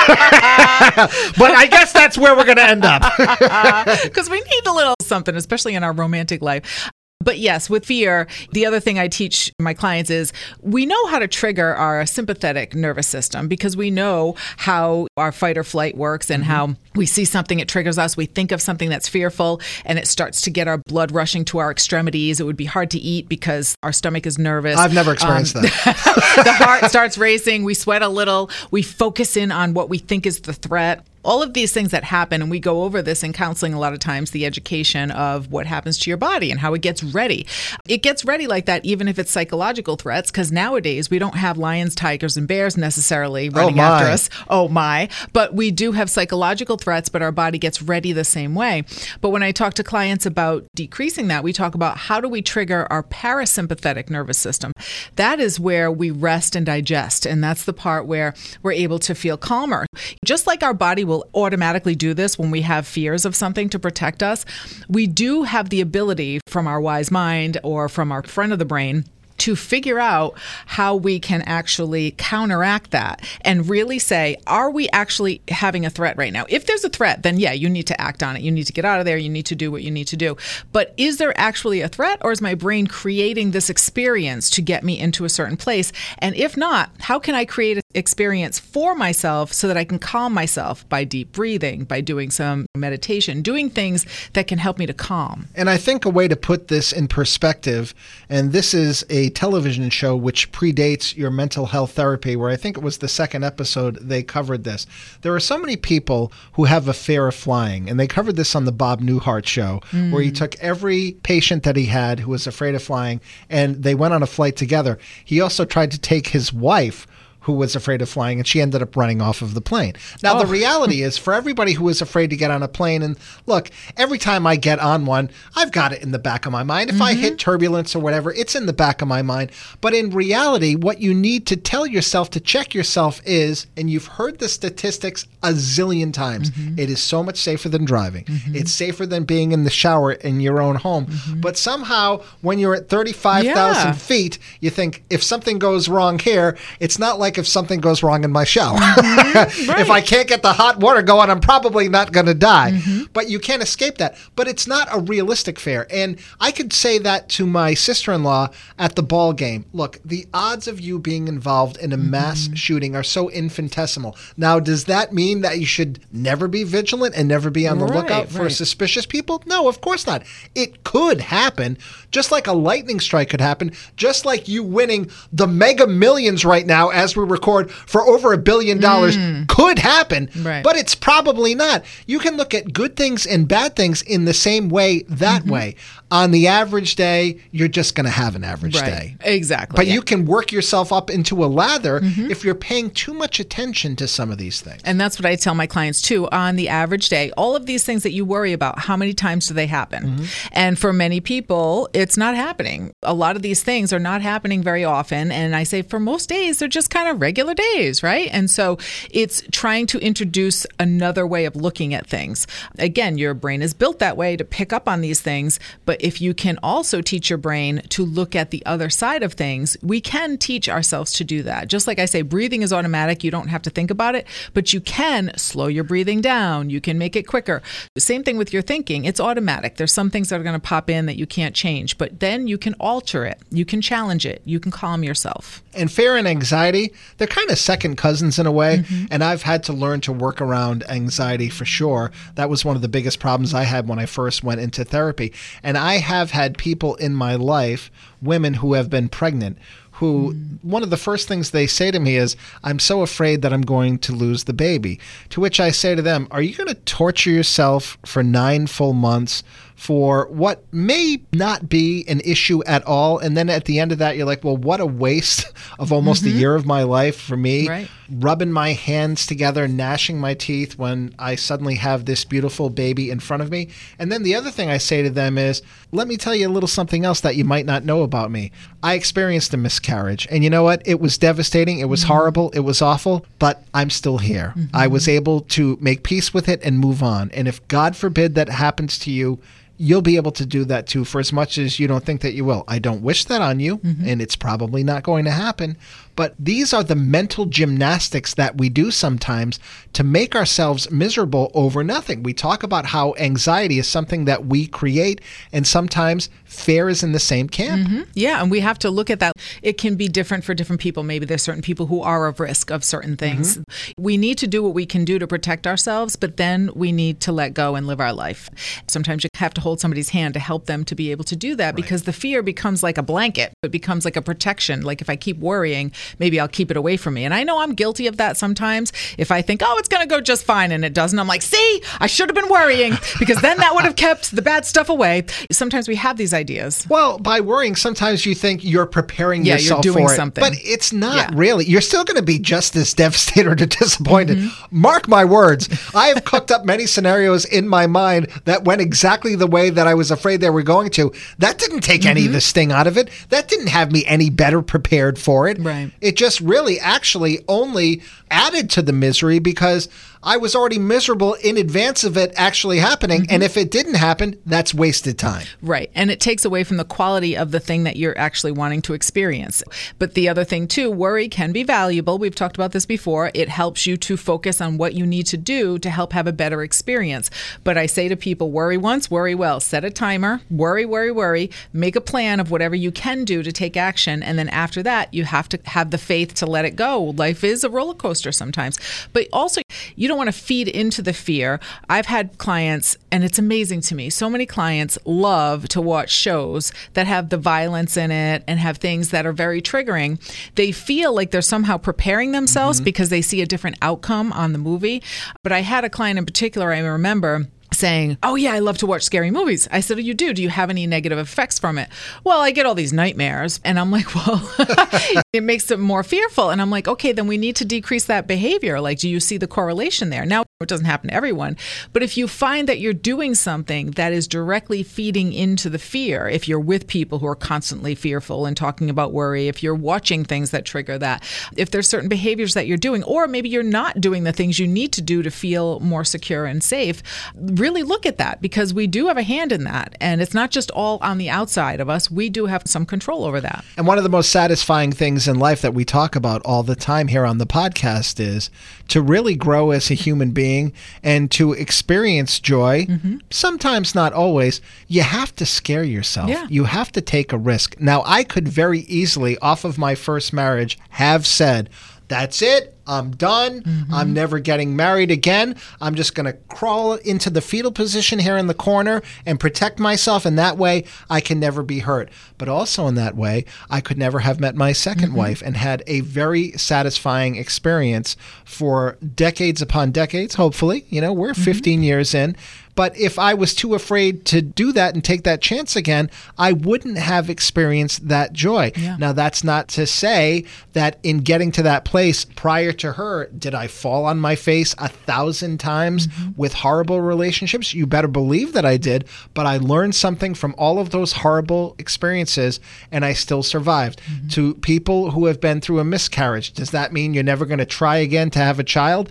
but 1.38 1.50
I 1.50 1.66
guess 1.66 1.92
that's 1.92 2.16
where 2.16 2.36
we're 2.36 2.44
going 2.44 2.56
to 2.56 2.68
end 2.68 2.84
up. 2.84 3.02
Because 4.02 4.30
we 4.30 4.40
need 4.40 4.66
a 4.66 4.72
little 4.72 4.94
something, 5.00 5.34
especially 5.34 5.74
in 5.74 5.82
our 5.82 5.92
romantic 5.92 6.42
life. 6.42 6.90
But 7.20 7.38
yes, 7.38 7.68
with 7.68 7.84
fear, 7.84 8.28
the 8.52 8.64
other 8.64 8.78
thing 8.78 8.98
I 8.98 9.08
teach 9.08 9.52
my 9.58 9.74
clients 9.74 10.08
is 10.08 10.32
we 10.62 10.86
know 10.86 11.06
how 11.08 11.18
to 11.18 11.26
trigger 11.26 11.74
our 11.74 12.06
sympathetic 12.06 12.76
nervous 12.76 13.08
system 13.08 13.48
because 13.48 13.76
we 13.76 13.90
know 13.90 14.36
how 14.56 15.08
our 15.16 15.32
fight 15.32 15.58
or 15.58 15.64
flight 15.64 15.96
works 15.96 16.30
and 16.30 16.44
mm-hmm. 16.44 16.52
how 16.52 16.76
we 16.94 17.06
see 17.06 17.24
something, 17.24 17.58
it 17.58 17.66
triggers 17.66 17.98
us. 17.98 18.16
We 18.16 18.26
think 18.26 18.52
of 18.52 18.62
something 18.62 18.88
that's 18.88 19.08
fearful 19.08 19.60
and 19.84 19.98
it 19.98 20.06
starts 20.06 20.42
to 20.42 20.50
get 20.50 20.68
our 20.68 20.78
blood 20.78 21.10
rushing 21.10 21.44
to 21.46 21.58
our 21.58 21.72
extremities. 21.72 22.38
It 22.38 22.44
would 22.44 22.56
be 22.56 22.66
hard 22.66 22.90
to 22.92 22.98
eat 22.98 23.28
because 23.28 23.74
our 23.82 23.92
stomach 23.92 24.24
is 24.24 24.38
nervous. 24.38 24.78
I've 24.78 24.94
never 24.94 25.12
experienced 25.12 25.56
um, 25.56 25.62
that. 25.84 26.42
the 26.44 26.52
heart 26.52 26.84
starts 26.84 27.18
racing. 27.18 27.64
We 27.64 27.74
sweat 27.74 28.02
a 28.02 28.08
little. 28.08 28.48
We 28.70 28.82
focus 28.82 29.36
in 29.36 29.50
on 29.50 29.74
what 29.74 29.88
we 29.88 29.98
think 29.98 30.24
is 30.24 30.42
the 30.42 30.52
threat 30.52 31.04
all 31.24 31.42
of 31.42 31.54
these 31.54 31.72
things 31.72 31.90
that 31.90 32.04
happen, 32.04 32.40
and 32.42 32.50
we 32.50 32.60
go 32.60 32.84
over 32.84 33.02
this 33.02 33.22
in 33.22 33.32
counseling 33.32 33.74
a 33.74 33.78
lot 33.78 33.92
of 33.92 33.98
times 33.98 34.30
the 34.30 34.46
education 34.46 35.10
of 35.10 35.50
what 35.50 35.66
happens 35.66 35.98
to 35.98 36.10
your 36.10 36.16
body 36.16 36.50
and 36.50 36.60
how 36.60 36.74
it 36.74 36.82
gets 36.82 37.02
ready. 37.02 37.46
It 37.88 38.02
gets 38.02 38.24
ready 38.24 38.46
like 38.46 38.66
that, 38.66 38.84
even 38.84 39.08
if 39.08 39.18
it's 39.18 39.30
psychological 39.30 39.96
threats, 39.96 40.30
because 40.30 40.52
nowadays 40.52 41.10
we 41.10 41.18
don't 41.18 41.34
have 41.34 41.58
lions, 41.58 41.94
tigers, 41.94 42.36
and 42.36 42.46
bears 42.46 42.76
necessarily 42.76 43.48
oh, 43.48 43.52
running 43.52 43.80
oh 43.80 43.82
after 43.82 44.06
us. 44.06 44.30
Oh 44.48 44.68
my. 44.68 45.08
But 45.32 45.54
we 45.54 45.70
do 45.70 45.92
have 45.92 46.08
psychological 46.08 46.76
threats, 46.76 47.08
but 47.08 47.22
our 47.22 47.32
body 47.32 47.58
gets 47.58 47.82
ready 47.82 48.12
the 48.12 48.24
same 48.24 48.54
way. 48.54 48.84
But 49.20 49.30
when 49.30 49.42
I 49.42 49.52
talk 49.52 49.74
to 49.74 49.84
clients 49.84 50.26
about 50.26 50.64
decreasing 50.74 51.28
that, 51.28 51.42
we 51.42 51.52
talk 51.52 51.74
about 51.74 51.98
how 51.98 52.20
do 52.20 52.28
we 52.28 52.42
trigger 52.42 52.86
our 52.90 53.02
parasympathetic 53.02 54.08
nervous 54.08 54.38
system. 54.38 54.72
That 55.16 55.40
is 55.40 55.58
where 55.58 55.90
we 55.90 56.10
rest 56.10 56.54
and 56.54 56.64
digest. 56.64 57.26
And 57.26 57.42
that's 57.42 57.64
the 57.64 57.72
part 57.72 58.06
where 58.06 58.34
we're 58.62 58.72
able 58.72 58.98
to 59.00 59.14
feel 59.14 59.36
calmer. 59.36 59.86
Just 60.24 60.46
like 60.46 60.62
our 60.62 60.74
body 60.74 61.04
will 61.08 61.28
automatically 61.34 61.94
do 61.94 62.14
this 62.14 62.38
when 62.38 62.50
we 62.50 62.62
have 62.62 62.86
fears 62.86 63.24
of 63.24 63.34
something 63.34 63.68
to 63.70 63.78
protect 63.78 64.22
us. 64.22 64.44
We 64.88 65.06
do 65.06 65.42
have 65.42 65.70
the 65.70 65.80
ability 65.80 66.40
from 66.46 66.66
our 66.66 66.80
wise 66.80 67.10
mind 67.10 67.58
or 67.62 67.88
from 67.88 68.12
our 68.12 68.22
friend 68.22 68.52
of 68.52 68.58
the 68.58 68.64
brain 68.64 69.04
to 69.38 69.56
figure 69.56 69.98
out 69.98 70.34
how 70.66 70.94
we 70.94 71.18
can 71.18 71.42
actually 71.42 72.12
counteract 72.18 72.90
that 72.90 73.24
and 73.42 73.68
really 73.68 73.98
say, 73.98 74.36
are 74.46 74.70
we 74.70 74.88
actually 74.90 75.40
having 75.48 75.86
a 75.86 75.90
threat 75.90 76.16
right 76.16 76.32
now? 76.32 76.44
If 76.48 76.66
there's 76.66 76.84
a 76.84 76.88
threat, 76.88 77.22
then 77.22 77.38
yeah, 77.38 77.52
you 77.52 77.68
need 77.68 77.86
to 77.86 78.00
act 78.00 78.22
on 78.22 78.36
it. 78.36 78.42
You 78.42 78.50
need 78.50 78.66
to 78.66 78.72
get 78.72 78.84
out 78.84 78.98
of 78.98 79.06
there. 79.06 79.16
You 79.16 79.28
need 79.28 79.46
to 79.46 79.54
do 79.54 79.70
what 79.70 79.82
you 79.82 79.90
need 79.90 80.08
to 80.08 80.16
do. 80.16 80.36
But 80.72 80.92
is 80.96 81.18
there 81.18 81.38
actually 81.38 81.80
a 81.80 81.88
threat 81.88 82.18
or 82.22 82.32
is 82.32 82.40
my 82.40 82.54
brain 82.54 82.86
creating 82.86 83.52
this 83.52 83.70
experience 83.70 84.50
to 84.50 84.62
get 84.62 84.82
me 84.82 84.98
into 84.98 85.24
a 85.24 85.28
certain 85.28 85.56
place? 85.56 85.92
And 86.18 86.34
if 86.34 86.56
not, 86.56 86.90
how 86.98 87.18
can 87.18 87.34
I 87.34 87.44
create 87.44 87.78
a 87.78 87.82
experience 87.94 88.58
for 88.58 88.94
myself 88.94 89.50
so 89.50 89.66
that 89.66 89.78
I 89.78 89.84
can 89.84 89.98
calm 89.98 90.34
myself 90.34 90.86
by 90.90 91.04
deep 91.04 91.32
breathing, 91.32 91.84
by 91.84 92.02
doing 92.02 92.30
some 92.30 92.66
meditation, 92.76 93.40
doing 93.40 93.70
things 93.70 94.04
that 94.34 94.46
can 94.46 94.58
help 94.58 94.78
me 94.78 94.84
to 94.84 94.92
calm. 94.92 95.48
And 95.54 95.70
I 95.70 95.78
think 95.78 96.04
a 96.04 96.10
way 96.10 96.28
to 96.28 96.36
put 96.36 96.68
this 96.68 96.92
in 96.92 97.08
perspective, 97.08 97.94
and 98.28 98.52
this 98.52 98.74
is 98.74 99.06
a 99.08 99.30
television 99.30 99.88
show 99.88 100.14
which 100.14 100.52
predates 100.52 101.16
your 101.16 101.30
mental 101.30 101.66
health 101.66 101.92
therapy, 101.92 102.36
where 102.36 102.50
I 102.50 102.56
think 102.56 102.76
it 102.76 102.82
was 102.82 102.98
the 102.98 103.08
second 103.08 103.42
episode 103.42 103.96
they 104.02 104.22
covered 104.22 104.64
this. 104.64 104.86
There 105.22 105.34
are 105.34 105.40
so 105.40 105.56
many 105.56 105.76
people 105.76 106.30
who 106.52 106.64
have 106.64 106.88
a 106.88 106.94
fear 106.94 107.26
of 107.26 107.34
flying, 107.34 107.88
and 107.88 107.98
they 107.98 108.06
covered 108.06 108.36
this 108.36 108.54
on 108.54 108.66
the 108.66 108.72
Bob 108.72 109.00
Newhart 109.00 109.46
show, 109.46 109.80
mm. 109.92 110.12
where 110.12 110.22
he 110.22 110.30
took 110.30 110.56
every 110.56 111.12
patient 111.22 111.62
that 111.62 111.76
he 111.76 111.86
had 111.86 112.20
who 112.20 112.30
was 112.30 112.46
afraid 112.46 112.74
of 112.74 112.82
flying 112.82 113.20
and 113.48 113.82
they 113.82 113.94
went 113.94 114.14
on 114.14 114.22
a 114.22 114.26
flight 114.26 114.56
together. 114.56 114.98
He 115.24 115.40
also 115.40 115.64
tried 115.64 115.90
to 115.92 115.98
take 115.98 116.28
his 116.28 116.52
wife 116.52 117.06
who 117.40 117.52
was 117.52 117.74
afraid 117.74 118.02
of 118.02 118.08
flying, 118.08 118.38
and 118.38 118.46
she 118.46 118.60
ended 118.60 118.82
up 118.82 118.96
running 118.96 119.22
off 119.22 119.42
of 119.42 119.54
the 119.54 119.60
plane. 119.60 119.94
Now, 120.22 120.36
oh. 120.36 120.40
the 120.40 120.46
reality 120.46 121.02
is, 121.02 121.16
for 121.16 121.32
everybody 121.32 121.72
who 121.72 121.88
is 121.88 122.02
afraid 122.02 122.30
to 122.30 122.36
get 122.36 122.50
on 122.50 122.62
a 122.62 122.68
plane, 122.68 123.02
and 123.02 123.16
look, 123.46 123.70
every 123.96 124.18
time 124.18 124.46
I 124.46 124.56
get 124.56 124.78
on 124.78 125.06
one, 125.06 125.30
I've 125.56 125.72
got 125.72 125.92
it 125.92 126.02
in 126.02 126.10
the 126.10 126.18
back 126.18 126.46
of 126.46 126.52
my 126.52 126.62
mind. 126.62 126.90
If 126.90 126.96
mm-hmm. 126.96 127.04
I 127.04 127.14
hit 127.14 127.38
turbulence 127.38 127.96
or 127.96 128.00
whatever, 128.00 128.32
it's 128.32 128.54
in 128.54 128.66
the 128.66 128.72
back 128.72 129.00
of 129.00 129.08
my 129.08 129.22
mind. 129.22 129.52
But 129.80 129.94
in 129.94 130.10
reality, 130.10 130.74
what 130.74 131.00
you 131.00 131.14
need 131.14 131.46
to 131.46 131.56
tell 131.56 131.86
yourself 131.86 132.28
to 132.30 132.40
check 132.40 132.74
yourself 132.74 133.22
is, 133.24 133.66
and 133.76 133.88
you've 133.88 134.06
heard 134.06 134.38
the 134.40 134.48
statistics 134.48 135.26
a 135.42 135.52
zillion 135.52 136.12
times, 136.12 136.50
mm-hmm. 136.50 136.78
it 136.78 136.90
is 136.90 137.00
so 137.00 137.22
much 137.22 137.38
safer 137.38 137.68
than 137.68 137.84
driving. 137.84 138.24
Mm-hmm. 138.24 138.56
It's 138.56 138.72
safer 138.72 139.06
than 139.06 139.24
being 139.24 139.52
in 139.52 139.64
the 139.64 139.70
shower 139.70 140.12
in 140.12 140.40
your 140.40 140.60
own 140.60 140.76
home. 140.76 141.06
Mm-hmm. 141.06 141.40
But 141.40 141.56
somehow, 141.56 142.22
when 142.42 142.58
you're 142.58 142.74
at 142.74 142.88
35,000 142.88 143.54
yeah. 143.54 143.92
feet, 143.92 144.38
you 144.60 144.70
think 144.70 145.04
if 145.08 145.22
something 145.22 145.58
goes 145.58 145.88
wrong 145.88 146.18
here, 146.18 146.58
it's 146.80 146.98
not 146.98 147.18
like 147.18 147.37
if 147.38 147.48
something 147.48 147.80
goes 147.80 148.02
wrong 148.02 148.24
in 148.24 148.32
my 148.32 148.44
shower. 148.44 148.76
Mm-hmm. 148.78 149.70
right. 149.70 149.80
if 149.80 149.90
I 149.90 150.00
can't 150.00 150.28
get 150.28 150.42
the 150.42 150.52
hot 150.52 150.80
water 150.80 151.02
going, 151.02 151.30
I'm 151.30 151.40
probably 151.40 151.88
not 151.88 152.12
going 152.12 152.26
to 152.26 152.34
die. 152.34 152.72
Mm-hmm. 152.72 153.04
But 153.12 153.30
you 153.30 153.38
can't 153.38 153.62
escape 153.62 153.98
that. 153.98 154.16
But 154.36 154.48
it's 154.48 154.66
not 154.66 154.88
a 154.92 155.00
realistic 155.00 155.58
fear. 155.58 155.86
And 155.90 156.18
I 156.40 156.52
could 156.52 156.72
say 156.72 156.98
that 156.98 157.28
to 157.30 157.46
my 157.46 157.74
sister 157.74 158.12
in 158.12 158.22
law 158.22 158.50
at 158.78 158.96
the 158.96 159.02
ball 159.02 159.32
game. 159.32 159.64
Look, 159.72 160.00
the 160.04 160.26
odds 160.34 160.68
of 160.68 160.80
you 160.80 160.98
being 160.98 161.28
involved 161.28 161.76
in 161.78 161.92
a 161.92 161.96
mm-hmm. 161.96 162.10
mass 162.10 162.48
shooting 162.54 162.94
are 162.94 163.02
so 163.02 163.30
infinitesimal. 163.30 164.16
Now, 164.36 164.60
does 164.60 164.84
that 164.84 165.12
mean 165.12 165.40
that 165.42 165.58
you 165.58 165.66
should 165.66 166.04
never 166.12 166.48
be 166.48 166.64
vigilant 166.64 167.14
and 167.14 167.28
never 167.28 167.50
be 167.50 167.66
on 167.66 167.78
the 167.78 167.86
right, 167.86 167.94
lookout 167.94 168.28
for 168.28 168.42
right. 168.44 168.52
suspicious 168.52 169.06
people? 169.06 169.42
No, 169.46 169.68
of 169.68 169.80
course 169.80 170.06
not. 170.06 170.24
It 170.54 170.84
could 170.84 171.20
happen, 171.20 171.78
just 172.10 172.30
like 172.30 172.46
a 172.46 172.52
lightning 172.52 173.00
strike 173.00 173.30
could 173.30 173.40
happen, 173.40 173.72
just 173.96 174.24
like 174.24 174.48
you 174.48 174.62
winning 174.62 175.10
the 175.32 175.46
mega 175.46 175.86
millions 175.86 176.44
right 176.44 176.66
now 176.66 176.88
as 176.88 177.16
we 177.18 177.24
record 177.24 177.70
for 177.70 178.02
over 178.02 178.32
a 178.32 178.38
billion 178.38 178.80
dollars 178.80 179.16
mm. 179.16 179.46
could 179.48 179.78
happen, 179.78 180.30
right. 180.38 180.62
but 180.62 180.76
it's 180.76 180.94
probably 180.94 181.54
not. 181.54 181.84
You 182.06 182.18
can 182.18 182.36
look 182.36 182.54
at 182.54 182.72
good 182.72 182.96
things 182.96 183.26
and 183.26 183.48
bad 183.48 183.76
things 183.76 184.02
in 184.02 184.24
the 184.24 184.34
same 184.34 184.68
way 184.68 185.02
that 185.08 185.42
mm-hmm. 185.42 185.50
way. 185.50 185.74
On 186.10 186.30
the 186.30 186.46
average 186.48 186.96
day, 186.96 187.38
you're 187.50 187.68
just 187.68 187.94
going 187.94 188.06
to 188.06 188.10
have 188.10 188.34
an 188.34 188.42
average 188.42 188.76
right. 188.80 188.86
day. 188.86 189.16
Exactly. 189.20 189.76
But 189.76 189.86
yeah. 189.86 189.94
you 189.94 190.02
can 190.02 190.24
work 190.24 190.52
yourself 190.52 190.90
up 190.90 191.10
into 191.10 191.44
a 191.44 191.46
lather 191.46 192.00
mm-hmm. 192.00 192.30
if 192.30 192.44
you're 192.44 192.54
paying 192.54 192.90
too 192.90 193.12
much 193.12 193.40
attention 193.40 193.94
to 193.96 194.08
some 194.08 194.30
of 194.30 194.38
these 194.38 194.60
things. 194.60 194.80
And 194.84 195.00
that's 195.00 195.18
what 195.18 195.26
I 195.26 195.36
tell 195.36 195.54
my 195.54 195.66
clients 195.66 196.00
too. 196.00 196.28
On 196.30 196.56
the 196.56 196.68
average 196.68 197.08
day, 197.08 197.30
all 197.36 197.54
of 197.54 197.66
these 197.66 197.84
things 197.84 198.02
that 198.04 198.12
you 198.12 198.24
worry 198.24 198.52
about, 198.52 198.78
how 198.78 198.96
many 198.96 199.12
times 199.12 199.48
do 199.48 199.54
they 199.54 199.66
happen? 199.66 200.04
Mm-hmm. 200.04 200.48
And 200.52 200.78
for 200.78 200.92
many 200.92 201.20
people, 201.20 201.88
it's 201.92 202.16
not 202.16 202.34
happening. 202.34 202.92
A 203.02 203.14
lot 203.14 203.36
of 203.36 203.42
these 203.42 203.62
things 203.62 203.92
are 203.92 203.98
not 203.98 204.22
happening 204.22 204.62
very 204.62 204.84
often. 204.84 205.30
And 205.30 205.54
I 205.54 205.62
say 205.62 205.82
for 205.82 206.00
most 206.00 206.28
days, 206.28 206.58
they're 206.58 206.68
just 206.68 206.90
kind 206.90 207.07
of 207.07 207.07
regular 207.14 207.54
days, 207.54 208.02
right? 208.02 208.28
And 208.32 208.50
so 208.50 208.78
it's 209.10 209.42
trying 209.52 209.86
to 209.88 209.98
introduce 209.98 210.66
another 210.78 211.26
way 211.26 211.44
of 211.44 211.56
looking 211.56 211.94
at 211.94 212.06
things. 212.06 212.46
Again, 212.78 213.18
your 213.18 213.34
brain 213.34 213.62
is 213.62 213.74
built 213.74 213.98
that 213.98 214.16
way 214.16 214.36
to 214.36 214.44
pick 214.44 214.72
up 214.72 214.88
on 214.88 215.00
these 215.00 215.20
things. 215.20 215.58
But 215.84 216.00
if 216.02 216.20
you 216.20 216.34
can 216.34 216.58
also 216.62 217.00
teach 217.00 217.30
your 217.30 217.38
brain 217.38 217.82
to 217.90 218.04
look 218.04 218.36
at 218.36 218.50
the 218.50 218.64
other 218.66 218.90
side 218.90 219.22
of 219.22 219.34
things, 219.34 219.76
we 219.82 220.00
can 220.00 220.38
teach 220.38 220.68
ourselves 220.68 221.12
to 221.14 221.24
do 221.24 221.42
that. 221.42 221.68
Just 221.68 221.86
like 221.86 221.98
I 221.98 222.04
say, 222.04 222.22
breathing 222.22 222.62
is 222.62 222.72
automatic. 222.72 223.24
You 223.24 223.30
don't 223.30 223.48
have 223.48 223.62
to 223.62 223.70
think 223.70 223.90
about 223.90 224.14
it, 224.14 224.26
but 224.54 224.72
you 224.72 224.80
can 224.80 225.32
slow 225.36 225.66
your 225.66 225.84
breathing 225.84 226.20
down. 226.20 226.70
You 226.70 226.80
can 226.80 226.98
make 226.98 227.16
it 227.16 227.26
quicker. 227.26 227.62
Same 227.96 228.24
thing 228.24 228.36
with 228.36 228.52
your 228.52 228.62
thinking. 228.62 229.04
It's 229.04 229.20
automatic. 229.20 229.76
There's 229.76 229.92
some 229.92 230.10
things 230.10 230.28
that 230.28 230.40
are 230.40 230.44
going 230.44 230.54
to 230.54 230.60
pop 230.60 230.90
in 230.90 231.06
that 231.06 231.16
you 231.16 231.26
can't 231.26 231.54
change, 231.54 231.98
but 231.98 232.20
then 232.20 232.46
you 232.46 232.58
can 232.58 232.74
alter 232.74 233.24
it. 233.24 233.40
You 233.50 233.64
can 233.64 233.80
challenge 233.80 234.26
it. 234.26 234.42
You 234.44 234.60
can 234.60 234.70
calm 234.70 235.02
yourself. 235.02 235.62
And 235.74 235.90
fear 235.90 236.16
and 236.16 236.26
anxiety, 236.26 236.92
they're 237.16 237.26
kind 237.26 237.50
of 237.50 237.58
second 237.58 237.96
cousins 237.96 238.38
in 238.38 238.46
a 238.46 238.52
way. 238.52 238.78
Mm-hmm. 238.78 239.06
And 239.10 239.24
I've 239.24 239.42
had 239.42 239.62
to 239.64 239.72
learn 239.72 240.00
to 240.02 240.12
work 240.12 240.40
around 240.40 240.88
anxiety 240.88 241.48
for 241.48 241.64
sure. 241.64 242.10
That 242.36 242.48
was 242.48 242.64
one 242.64 242.76
of 242.76 242.82
the 242.82 242.88
biggest 242.88 243.20
problems 243.20 243.54
I 243.54 243.64
had 243.64 243.88
when 243.88 243.98
I 243.98 244.06
first 244.06 244.44
went 244.44 244.60
into 244.60 244.84
therapy. 244.84 245.32
And 245.62 245.76
I 245.76 245.98
have 245.98 246.30
had 246.30 246.58
people 246.58 246.94
in 246.96 247.14
my 247.14 247.34
life, 247.34 247.90
women 248.22 248.54
who 248.54 248.74
have 248.74 248.88
been 248.88 249.08
pregnant, 249.08 249.58
who 249.98 250.34
mm. 250.34 250.58
one 250.62 250.84
of 250.84 250.90
the 250.90 250.96
first 250.96 251.26
things 251.26 251.50
they 251.50 251.66
say 251.66 251.90
to 251.90 251.98
me 251.98 252.16
is, 252.16 252.36
I'm 252.62 252.78
so 252.78 253.02
afraid 253.02 253.42
that 253.42 253.52
I'm 253.52 253.62
going 253.62 253.98
to 254.00 254.12
lose 254.12 254.44
the 254.44 254.52
baby. 254.52 255.00
To 255.30 255.40
which 255.40 255.58
I 255.58 255.70
say 255.70 255.94
to 255.94 256.02
them, 256.02 256.28
Are 256.30 256.42
you 256.42 256.54
going 256.54 256.68
to 256.68 256.74
torture 256.74 257.30
yourself 257.30 257.98
for 258.04 258.22
nine 258.22 258.68
full 258.68 258.92
months 258.92 259.42
for 259.78 260.26
what 260.30 260.64
may 260.72 261.20
not 261.32 261.68
be 261.68 262.04
an 262.08 262.20
issue 262.24 262.64
at 262.64 262.84
all. 262.84 263.16
And 263.18 263.36
then 263.36 263.48
at 263.48 263.66
the 263.66 263.78
end 263.78 263.92
of 263.92 263.98
that, 263.98 264.16
you're 264.16 264.26
like, 264.26 264.42
well, 264.42 264.56
what 264.56 264.80
a 264.80 264.86
waste 264.86 265.52
of 265.78 265.92
almost 265.92 266.24
mm-hmm. 266.24 266.36
a 266.36 266.40
year 266.40 266.56
of 266.56 266.66
my 266.66 266.82
life 266.82 267.18
for 267.18 267.36
me. 267.36 267.68
Right. 267.68 267.88
Rubbing 268.10 268.50
my 268.50 268.72
hands 268.72 269.24
together, 269.24 269.68
gnashing 269.68 270.18
my 270.18 270.34
teeth 270.34 270.76
when 270.78 271.14
I 271.16 271.36
suddenly 271.36 271.76
have 271.76 272.06
this 272.06 272.24
beautiful 272.24 272.70
baby 272.70 273.08
in 273.08 273.20
front 273.20 273.40
of 273.40 273.52
me. 273.52 273.68
And 274.00 274.10
then 274.10 274.24
the 274.24 274.34
other 274.34 274.50
thing 274.50 274.68
I 274.68 274.78
say 274.78 275.02
to 275.02 275.10
them 275.10 275.38
is, 275.38 275.62
let 275.92 276.08
me 276.08 276.16
tell 276.16 276.34
you 276.34 276.48
a 276.48 276.50
little 276.50 276.66
something 276.66 277.04
else 277.04 277.20
that 277.20 277.36
you 277.36 277.44
might 277.44 277.64
not 277.64 277.84
know 277.84 278.02
about 278.02 278.32
me. 278.32 278.50
I 278.82 278.94
experienced 278.94 279.54
a 279.54 279.58
miscarriage. 279.58 280.26
And 280.28 280.42
you 280.42 280.50
know 280.50 280.64
what? 280.64 280.82
It 280.86 280.98
was 280.98 281.18
devastating. 281.18 281.78
It 281.78 281.88
was 281.88 282.00
mm-hmm. 282.00 282.14
horrible. 282.14 282.50
It 282.50 282.60
was 282.60 282.82
awful, 282.82 283.24
but 283.38 283.62
I'm 283.74 283.90
still 283.90 284.18
here. 284.18 284.54
Mm-hmm. 284.56 284.74
I 284.74 284.88
was 284.88 285.06
able 285.06 285.42
to 285.42 285.78
make 285.80 286.02
peace 286.02 286.34
with 286.34 286.48
it 286.48 286.60
and 286.64 286.80
move 286.80 287.00
on. 287.00 287.30
And 287.30 287.46
if 287.46 287.66
God 287.68 287.94
forbid 287.94 288.34
that 288.34 288.48
happens 288.48 288.98
to 289.00 289.12
you, 289.12 289.38
you'll 289.78 290.02
be 290.02 290.16
able 290.16 290.32
to 290.32 290.44
do 290.44 290.64
that 290.66 290.86
too 290.86 291.04
for 291.04 291.20
as 291.20 291.32
much 291.32 291.56
as 291.56 291.78
you 291.78 291.86
don't 291.86 292.04
think 292.04 292.20
that 292.20 292.34
you 292.34 292.44
will. 292.44 292.64
I 292.68 292.78
don't 292.78 293.02
wish 293.02 293.24
that 293.26 293.40
on 293.40 293.60
you, 293.60 293.78
mm-hmm. 293.78 294.06
and 294.06 294.20
it's 294.20 294.36
probably 294.36 294.84
not 294.84 295.04
going 295.04 295.24
to 295.24 295.30
happen. 295.30 295.78
But 296.18 296.34
these 296.36 296.74
are 296.74 296.82
the 296.82 296.96
mental 296.96 297.46
gymnastics 297.46 298.34
that 298.34 298.58
we 298.58 298.68
do 298.68 298.90
sometimes 298.90 299.60
to 299.92 300.02
make 300.02 300.34
ourselves 300.34 300.90
miserable 300.90 301.52
over 301.54 301.84
nothing. 301.84 302.24
We 302.24 302.34
talk 302.34 302.64
about 302.64 302.86
how 302.86 303.14
anxiety 303.18 303.78
is 303.78 303.86
something 303.86 304.24
that 304.24 304.44
we 304.46 304.66
create, 304.66 305.20
and 305.52 305.64
sometimes 305.64 306.28
fear 306.44 306.88
is 306.88 307.04
in 307.04 307.12
the 307.12 307.20
same 307.20 307.48
camp. 307.48 307.86
Mm-hmm. 307.86 308.02
Yeah, 308.14 308.42
and 308.42 308.50
we 308.50 308.58
have 308.58 308.80
to 308.80 308.90
look 308.90 309.10
at 309.10 309.20
that. 309.20 309.34
It 309.62 309.78
can 309.78 309.94
be 309.94 310.08
different 310.08 310.42
for 310.42 310.54
different 310.54 310.82
people. 310.82 311.04
Maybe 311.04 311.24
there's 311.24 311.44
certain 311.44 311.62
people 311.62 311.86
who 311.86 312.02
are 312.02 312.26
of 312.26 312.40
risk 312.40 312.72
of 312.72 312.82
certain 312.82 313.16
things. 313.16 313.58
Mm-hmm. 313.58 314.02
We 314.02 314.16
need 314.16 314.38
to 314.38 314.48
do 314.48 314.60
what 314.60 314.74
we 314.74 314.86
can 314.86 315.04
do 315.04 315.20
to 315.20 315.26
protect 315.28 315.68
ourselves, 315.68 316.16
but 316.16 316.36
then 316.36 316.70
we 316.74 316.90
need 316.90 317.20
to 317.20 317.32
let 317.32 317.54
go 317.54 317.76
and 317.76 317.86
live 317.86 318.00
our 318.00 318.12
life. 318.12 318.50
Sometimes 318.88 319.22
you 319.22 319.30
have 319.34 319.54
to 319.54 319.60
hold 319.60 319.78
somebody's 319.78 320.08
hand 320.08 320.34
to 320.34 320.40
help 320.40 320.66
them 320.66 320.84
to 320.86 320.96
be 320.96 321.12
able 321.12 321.24
to 321.26 321.36
do 321.36 321.54
that 321.54 321.66
right. 321.66 321.76
because 321.76 322.02
the 322.02 322.12
fear 322.12 322.42
becomes 322.42 322.82
like 322.82 322.98
a 322.98 323.04
blanket. 323.04 323.52
It 323.62 323.70
becomes 323.70 324.04
like 324.04 324.16
a 324.16 324.22
protection. 324.22 324.82
Like 324.82 325.00
if 325.00 325.08
I 325.08 325.14
keep 325.14 325.38
worrying, 325.38 325.92
maybe 326.18 326.40
I'll 326.40 326.48
keep 326.48 326.70
it 326.70 326.76
away 326.76 326.96
from 326.96 327.14
me. 327.14 327.24
And 327.24 327.34
I 327.34 327.44
know 327.44 327.60
I'm 327.60 327.74
guilty 327.74 328.06
of 328.06 328.16
that 328.16 328.36
sometimes. 328.36 328.92
If 329.16 329.30
I 329.30 329.42
think, 329.42 329.62
oh, 329.64 329.76
it's 329.78 329.88
going 329.88 330.02
to 330.02 330.08
go 330.08 330.20
just 330.20 330.44
fine 330.44 330.72
and 330.72 330.84
it 330.84 330.94
doesn't, 330.94 331.18
I'm 331.18 331.26
like, 331.26 331.42
see, 331.42 331.82
I 332.00 332.06
should 332.06 332.28
have 332.28 332.36
been 332.36 332.48
worrying 332.48 332.94
because 333.18 333.40
then 333.40 333.58
that 333.58 333.74
would 333.74 333.84
have 333.84 333.96
kept 333.96 334.34
the 334.34 334.42
bad 334.42 334.66
stuff 334.66 334.88
away. 334.88 335.26
Sometimes 335.50 335.88
we 335.88 335.96
have 335.96 336.16
these 336.16 336.34
ideas. 336.34 336.86
Well, 336.88 337.18
by 337.18 337.40
worrying, 337.40 337.76
sometimes 337.76 338.26
you 338.26 338.34
think 338.34 338.64
you're 338.64 338.86
preparing 338.86 339.44
yeah, 339.44 339.54
yourself 339.54 339.84
you're 339.84 339.94
doing 339.94 340.08
for 340.08 340.14
something. 340.14 340.44
it. 340.44 340.50
But 340.50 340.58
it's 340.62 340.92
not 340.92 341.16
yeah. 341.16 341.30
really. 341.32 341.64
You're 341.64 341.80
still 341.80 342.04
going 342.04 342.16
to 342.16 342.22
be 342.22 342.38
just 342.38 342.76
as 342.76 342.94
devastated 342.94 343.48
or 343.48 343.54
disappointed. 343.66 344.38
Mm-hmm. 344.38 344.80
Mark 344.80 345.08
my 345.08 345.24
words. 345.24 345.68
I 345.94 346.08
have 346.08 346.24
cooked 346.24 346.50
up 346.50 346.64
many 346.64 346.86
scenarios 346.86 347.44
in 347.44 347.68
my 347.68 347.86
mind 347.86 348.28
that 348.44 348.64
went 348.64 348.80
exactly 348.80 349.34
the 349.34 349.46
way 349.46 349.70
that 349.70 349.86
I 349.86 349.94
was 349.94 350.10
afraid 350.10 350.40
they 350.40 350.50
were 350.50 350.62
going 350.62 350.90
to. 350.90 351.12
That 351.38 351.58
didn't 351.58 351.80
take 351.80 352.02
mm-hmm. 352.02 352.10
any 352.10 352.20
of 352.22 352.26
mm-hmm. 352.26 352.34
the 352.34 352.40
sting 352.40 352.72
out 352.72 352.86
of 352.86 352.96
it. 352.96 353.10
That 353.30 353.48
didn't 353.48 353.68
have 353.68 353.92
me 353.92 354.04
any 354.06 354.30
better 354.30 354.62
prepared 354.62 355.18
for 355.18 355.48
it. 355.48 355.58
Right. 355.58 355.90
It 356.00 356.16
just 356.16 356.40
really 356.40 356.78
actually 356.78 357.44
only 357.48 358.02
added 358.30 358.70
to 358.70 358.82
the 358.82 358.92
misery 358.92 359.38
because 359.38 359.88
I 360.22 360.36
was 360.36 360.54
already 360.54 360.78
miserable 360.78 361.34
in 361.34 361.56
advance 361.56 362.04
of 362.04 362.16
it 362.16 362.32
actually 362.36 362.78
happening. 362.78 363.22
Mm-hmm. 363.22 363.32
And 363.34 363.42
if 363.42 363.56
it 363.56 363.70
didn't 363.70 363.94
happen, 363.94 364.38
that's 364.46 364.72
wasted 364.72 365.18
time. 365.18 365.46
Right. 365.60 365.90
And 365.94 366.10
it 366.10 366.20
takes 366.20 366.44
away 366.44 366.62
from 366.62 366.76
the 366.76 366.84
quality 366.84 367.36
of 367.36 367.50
the 367.50 367.60
thing 367.60 367.84
that 367.84 367.96
you're 367.96 368.16
actually 368.18 368.52
wanting 368.52 368.82
to 368.82 368.94
experience. 368.94 369.62
But 369.98 370.14
the 370.14 370.28
other 370.28 370.44
thing, 370.44 370.68
too, 370.68 370.90
worry 370.90 371.28
can 371.28 371.50
be 371.50 371.64
valuable. 371.64 372.18
We've 372.18 372.34
talked 372.34 372.56
about 372.56 372.72
this 372.72 372.86
before. 372.86 373.30
It 373.34 373.48
helps 373.48 373.86
you 373.86 373.96
to 373.96 374.16
focus 374.16 374.60
on 374.60 374.78
what 374.78 374.94
you 374.94 375.06
need 375.06 375.26
to 375.26 375.36
do 375.36 375.78
to 375.80 375.90
help 375.90 376.12
have 376.12 376.26
a 376.26 376.32
better 376.32 376.62
experience. 376.62 377.30
But 377.64 377.76
I 377.76 377.86
say 377.86 378.08
to 378.08 378.16
people, 378.16 378.50
worry 378.50 378.76
once, 378.76 379.10
worry 379.10 379.34
well. 379.34 379.58
Set 379.58 379.84
a 379.84 379.90
timer, 379.90 380.42
worry, 380.50 380.84
worry, 380.84 381.10
worry. 381.10 381.50
Make 381.72 381.96
a 381.96 382.00
plan 382.00 382.40
of 382.40 382.50
whatever 382.50 382.76
you 382.76 382.92
can 382.92 383.24
do 383.24 383.42
to 383.42 383.50
take 383.50 383.76
action. 383.76 384.22
And 384.22 384.38
then 384.38 384.48
after 384.50 384.82
that, 384.84 385.12
you 385.12 385.24
have 385.24 385.48
to 385.48 385.58
have 385.64 385.78
have 385.78 385.92
the 385.92 385.98
faith 385.98 386.34
to 386.34 386.46
let 386.46 386.64
it 386.64 386.76
go. 386.76 387.14
Life 387.16 387.44
is 387.44 387.64
a 387.64 387.70
roller 387.70 387.94
coaster 387.94 388.32
sometimes. 388.32 388.78
But 389.12 389.28
also, 389.32 389.62
you 389.96 390.07
don't 390.08 390.18
want 390.18 390.28
to 390.28 390.32
feed 390.32 390.68
into 390.68 391.02
the 391.02 391.12
fear. 391.12 391.60
I've 391.88 392.06
had 392.06 392.38
clients, 392.38 392.96
and 393.12 393.24
it's 393.24 393.38
amazing 393.38 393.82
to 393.82 393.94
me. 393.94 394.10
So 394.10 394.28
many 394.28 394.46
clients 394.46 394.98
love 395.04 395.68
to 395.68 395.80
watch 395.80 396.10
shows 396.10 396.72
that 396.94 397.06
have 397.06 397.28
the 397.28 397.38
violence 397.38 397.96
in 397.96 398.10
it 398.10 398.42
and 398.46 398.58
have 398.58 398.78
things 398.78 399.10
that 399.10 399.26
are 399.26 399.32
very 399.32 399.62
triggering. 399.62 400.20
They 400.54 400.72
feel 400.72 401.14
like 401.14 401.30
they're 401.30 401.42
somehow 401.42 401.78
preparing 401.78 402.32
themselves 402.32 402.78
mm-hmm. 402.78 402.84
because 402.84 403.10
they 403.10 403.22
see 403.22 403.42
a 403.42 403.46
different 403.46 403.76
outcome 403.82 404.32
on 404.32 404.52
the 404.52 404.58
movie. 404.58 405.02
But 405.42 405.52
I 405.52 405.60
had 405.60 405.84
a 405.84 405.90
client 405.90 406.18
in 406.18 406.26
particular, 406.26 406.72
I 406.72 406.80
remember 406.80 407.46
saying, 407.72 408.18
Oh, 408.22 408.34
yeah, 408.34 408.52
I 408.52 408.58
love 408.60 408.78
to 408.78 408.86
watch 408.86 409.02
scary 409.02 409.30
movies. 409.30 409.68
I 409.70 409.80
said, 409.80 409.98
oh, 409.98 410.00
You 410.00 410.14
do? 410.14 410.32
Do 410.32 410.42
you 410.42 410.48
have 410.48 410.70
any 410.70 410.86
negative 410.86 411.18
effects 411.18 411.58
from 411.58 411.78
it? 411.78 411.88
Well, 412.24 412.40
I 412.40 412.50
get 412.50 412.66
all 412.66 412.74
these 412.74 412.92
nightmares. 412.92 413.60
And 413.64 413.78
I'm 413.78 413.90
like, 413.90 414.14
Well, 414.14 414.50
it 415.32 415.42
makes 415.42 415.70
it 415.70 415.78
more 415.78 416.02
fearful. 416.02 416.50
And 416.50 416.60
I'm 416.60 416.70
like, 416.70 416.88
Okay, 416.88 417.12
then 417.12 417.26
we 417.26 417.38
need 417.38 417.56
to 417.56 417.64
decrease 417.64 418.06
that 418.06 418.26
behavior. 418.26 418.80
Like, 418.80 418.98
do 418.98 419.08
you 419.08 419.20
see 419.20 419.36
the 419.36 419.46
correlation 419.46 420.10
there? 420.10 420.24
Now, 420.26 420.44
it 420.60 420.68
doesn't 420.68 420.86
happen 420.86 421.08
to 421.08 421.14
everyone. 421.14 421.56
But 421.92 422.02
if 422.02 422.16
you 422.16 422.26
find 422.26 422.68
that 422.68 422.80
you're 422.80 422.92
doing 422.92 423.36
something 423.36 423.92
that 423.92 424.12
is 424.12 424.26
directly 424.26 424.82
feeding 424.82 425.32
into 425.32 425.70
the 425.70 425.78
fear, 425.78 426.26
if 426.26 426.48
you're 426.48 426.58
with 426.58 426.88
people 426.88 427.20
who 427.20 427.28
are 427.28 427.36
constantly 427.36 427.94
fearful 427.94 428.44
and 428.44 428.56
talking 428.56 428.90
about 428.90 429.12
worry, 429.12 429.46
if 429.46 429.62
you're 429.62 429.72
watching 429.72 430.24
things 430.24 430.50
that 430.50 430.64
trigger 430.64 430.98
that, 430.98 431.22
if 431.56 431.70
there's 431.70 431.86
certain 431.86 432.08
behaviors 432.08 432.54
that 432.54 432.66
you're 432.66 432.76
doing, 432.76 433.04
or 433.04 433.28
maybe 433.28 433.48
you're 433.48 433.62
not 433.62 434.00
doing 434.00 434.24
the 434.24 434.32
things 434.32 434.58
you 434.58 434.66
need 434.66 434.92
to 434.94 435.00
do 435.00 435.22
to 435.22 435.30
feel 435.30 435.78
more 435.78 436.02
secure 436.02 436.44
and 436.44 436.64
safe, 436.64 437.04
really 437.36 437.84
look 437.84 438.04
at 438.04 438.18
that 438.18 438.42
because 438.42 438.74
we 438.74 438.88
do 438.88 439.06
have 439.06 439.16
a 439.16 439.22
hand 439.22 439.52
in 439.52 439.62
that. 439.62 439.96
And 440.00 440.20
it's 440.20 440.34
not 440.34 440.50
just 440.50 440.72
all 440.72 440.98
on 441.02 441.18
the 441.18 441.30
outside 441.30 441.78
of 441.78 441.88
us, 441.88 442.10
we 442.10 442.28
do 442.28 442.46
have 442.46 442.64
some 442.66 442.84
control 442.84 443.24
over 443.24 443.40
that. 443.40 443.64
And 443.76 443.86
one 443.86 443.96
of 443.96 444.02
the 444.02 444.10
most 444.10 444.32
satisfying 444.32 444.90
things 444.90 445.28
in 445.28 445.38
life 445.38 445.62
that 445.62 445.72
we 445.72 445.84
talk 445.84 446.16
about 446.16 446.42
all 446.44 446.64
the 446.64 446.74
time 446.74 447.06
here 447.06 447.24
on 447.24 447.38
the 447.38 447.46
podcast 447.46 448.18
is 448.18 448.50
to 448.88 449.00
really 449.00 449.36
grow 449.36 449.70
as 449.70 449.88
a 449.92 449.94
human 449.94 450.32
being 450.32 450.47
being 450.48 450.72
and 451.02 451.30
to 451.30 451.52
experience 451.52 452.40
joy, 452.40 452.86
mm-hmm. 452.86 453.16
sometimes 453.30 453.94
not 453.94 454.12
always, 454.12 454.60
you 454.86 455.02
have 455.02 455.34
to 455.36 455.44
scare 455.44 455.84
yourself. 455.84 456.30
Yeah. 456.30 456.46
You 456.48 456.64
have 456.64 456.90
to 456.92 457.00
take 457.00 457.32
a 457.32 457.38
risk. 457.38 457.78
Now, 457.78 458.02
I 458.06 458.24
could 458.24 458.48
very 458.48 458.80
easily, 458.80 459.36
off 459.38 459.64
of 459.64 459.78
my 459.78 459.94
first 459.94 460.32
marriage, 460.32 460.78
have 460.90 461.26
said, 461.26 461.68
that's 462.08 462.40
it. 462.40 462.74
I'm 462.88 463.10
done. 463.10 463.62
Mm-hmm. 463.62 463.94
I'm 463.94 464.12
never 464.12 464.38
getting 464.38 464.74
married 464.74 465.10
again. 465.10 465.56
I'm 465.80 465.94
just 465.94 466.14
going 466.14 466.26
to 466.26 466.32
crawl 466.48 466.94
into 466.94 467.30
the 467.30 467.40
fetal 467.40 467.70
position 467.70 468.18
here 468.18 468.36
in 468.36 468.46
the 468.46 468.54
corner 468.54 469.02
and 469.26 469.38
protect 469.38 469.78
myself. 469.78 470.24
And 470.24 470.38
that 470.38 470.56
way, 470.56 470.84
I 471.10 471.20
can 471.20 471.38
never 471.38 471.62
be 471.62 471.80
hurt. 471.80 472.08
But 472.38 472.48
also, 472.48 472.86
in 472.86 472.94
that 472.94 473.14
way, 473.14 473.44
I 473.68 473.80
could 473.80 473.98
never 473.98 474.20
have 474.20 474.40
met 474.40 474.54
my 474.56 474.72
2nd 474.72 474.94
mm-hmm. 474.94 475.14
wife 475.14 475.42
and 475.44 475.56
had 475.56 475.82
a 475.86 476.00
very 476.00 476.52
satisfying 476.52 477.36
experience 477.36 478.16
for 478.44 478.96
decades 479.14 479.60
upon 479.60 479.92
decades, 479.92 480.36
hopefully. 480.36 480.86
You 480.88 481.02
know, 481.02 481.12
we're 481.12 481.32
mm-hmm. 481.32 481.42
15 481.42 481.82
years 481.82 482.14
in. 482.14 482.36
But 482.78 482.96
if 482.96 483.18
I 483.18 483.34
was 483.34 483.56
too 483.56 483.74
afraid 483.74 484.24
to 484.26 484.40
do 484.40 484.70
that 484.70 484.94
and 484.94 485.02
take 485.02 485.24
that 485.24 485.40
chance 485.40 485.74
again, 485.74 486.12
I 486.38 486.52
wouldn't 486.52 486.96
have 486.96 487.28
experienced 487.28 488.06
that 488.06 488.32
joy. 488.32 488.70
Yeah. 488.76 488.96
Now, 488.96 489.12
that's 489.12 489.42
not 489.42 489.66
to 489.70 489.84
say 489.84 490.44
that 490.74 491.00
in 491.02 491.18
getting 491.18 491.50
to 491.50 491.62
that 491.64 491.84
place 491.84 492.24
prior 492.24 492.70
to 492.74 492.92
her, 492.92 493.26
did 493.36 493.52
I 493.52 493.66
fall 493.66 494.04
on 494.04 494.20
my 494.20 494.36
face 494.36 494.76
a 494.78 494.86
thousand 494.86 495.58
times 495.58 496.06
mm-hmm. 496.06 496.40
with 496.40 496.54
horrible 496.54 497.00
relationships? 497.00 497.74
You 497.74 497.84
better 497.84 498.06
believe 498.06 498.52
that 498.52 498.64
I 498.64 498.76
did, 498.76 499.08
but 499.34 499.44
I 499.44 499.56
learned 499.56 499.96
something 499.96 500.34
from 500.34 500.54
all 500.56 500.78
of 500.78 500.90
those 500.90 501.14
horrible 501.14 501.74
experiences 501.78 502.60
and 502.92 503.04
I 503.04 503.12
still 503.12 503.42
survived. 503.42 504.00
Mm-hmm. 504.02 504.28
To 504.28 504.54
people 504.54 505.10
who 505.10 505.26
have 505.26 505.40
been 505.40 505.60
through 505.60 505.80
a 505.80 505.84
miscarriage, 505.84 506.52
does 506.52 506.70
that 506.70 506.92
mean 506.92 507.12
you're 507.12 507.24
never 507.24 507.44
going 507.44 507.58
to 507.58 507.66
try 507.66 507.96
again 507.96 508.30
to 508.30 508.38
have 508.38 508.60
a 508.60 508.64
child? 508.64 509.10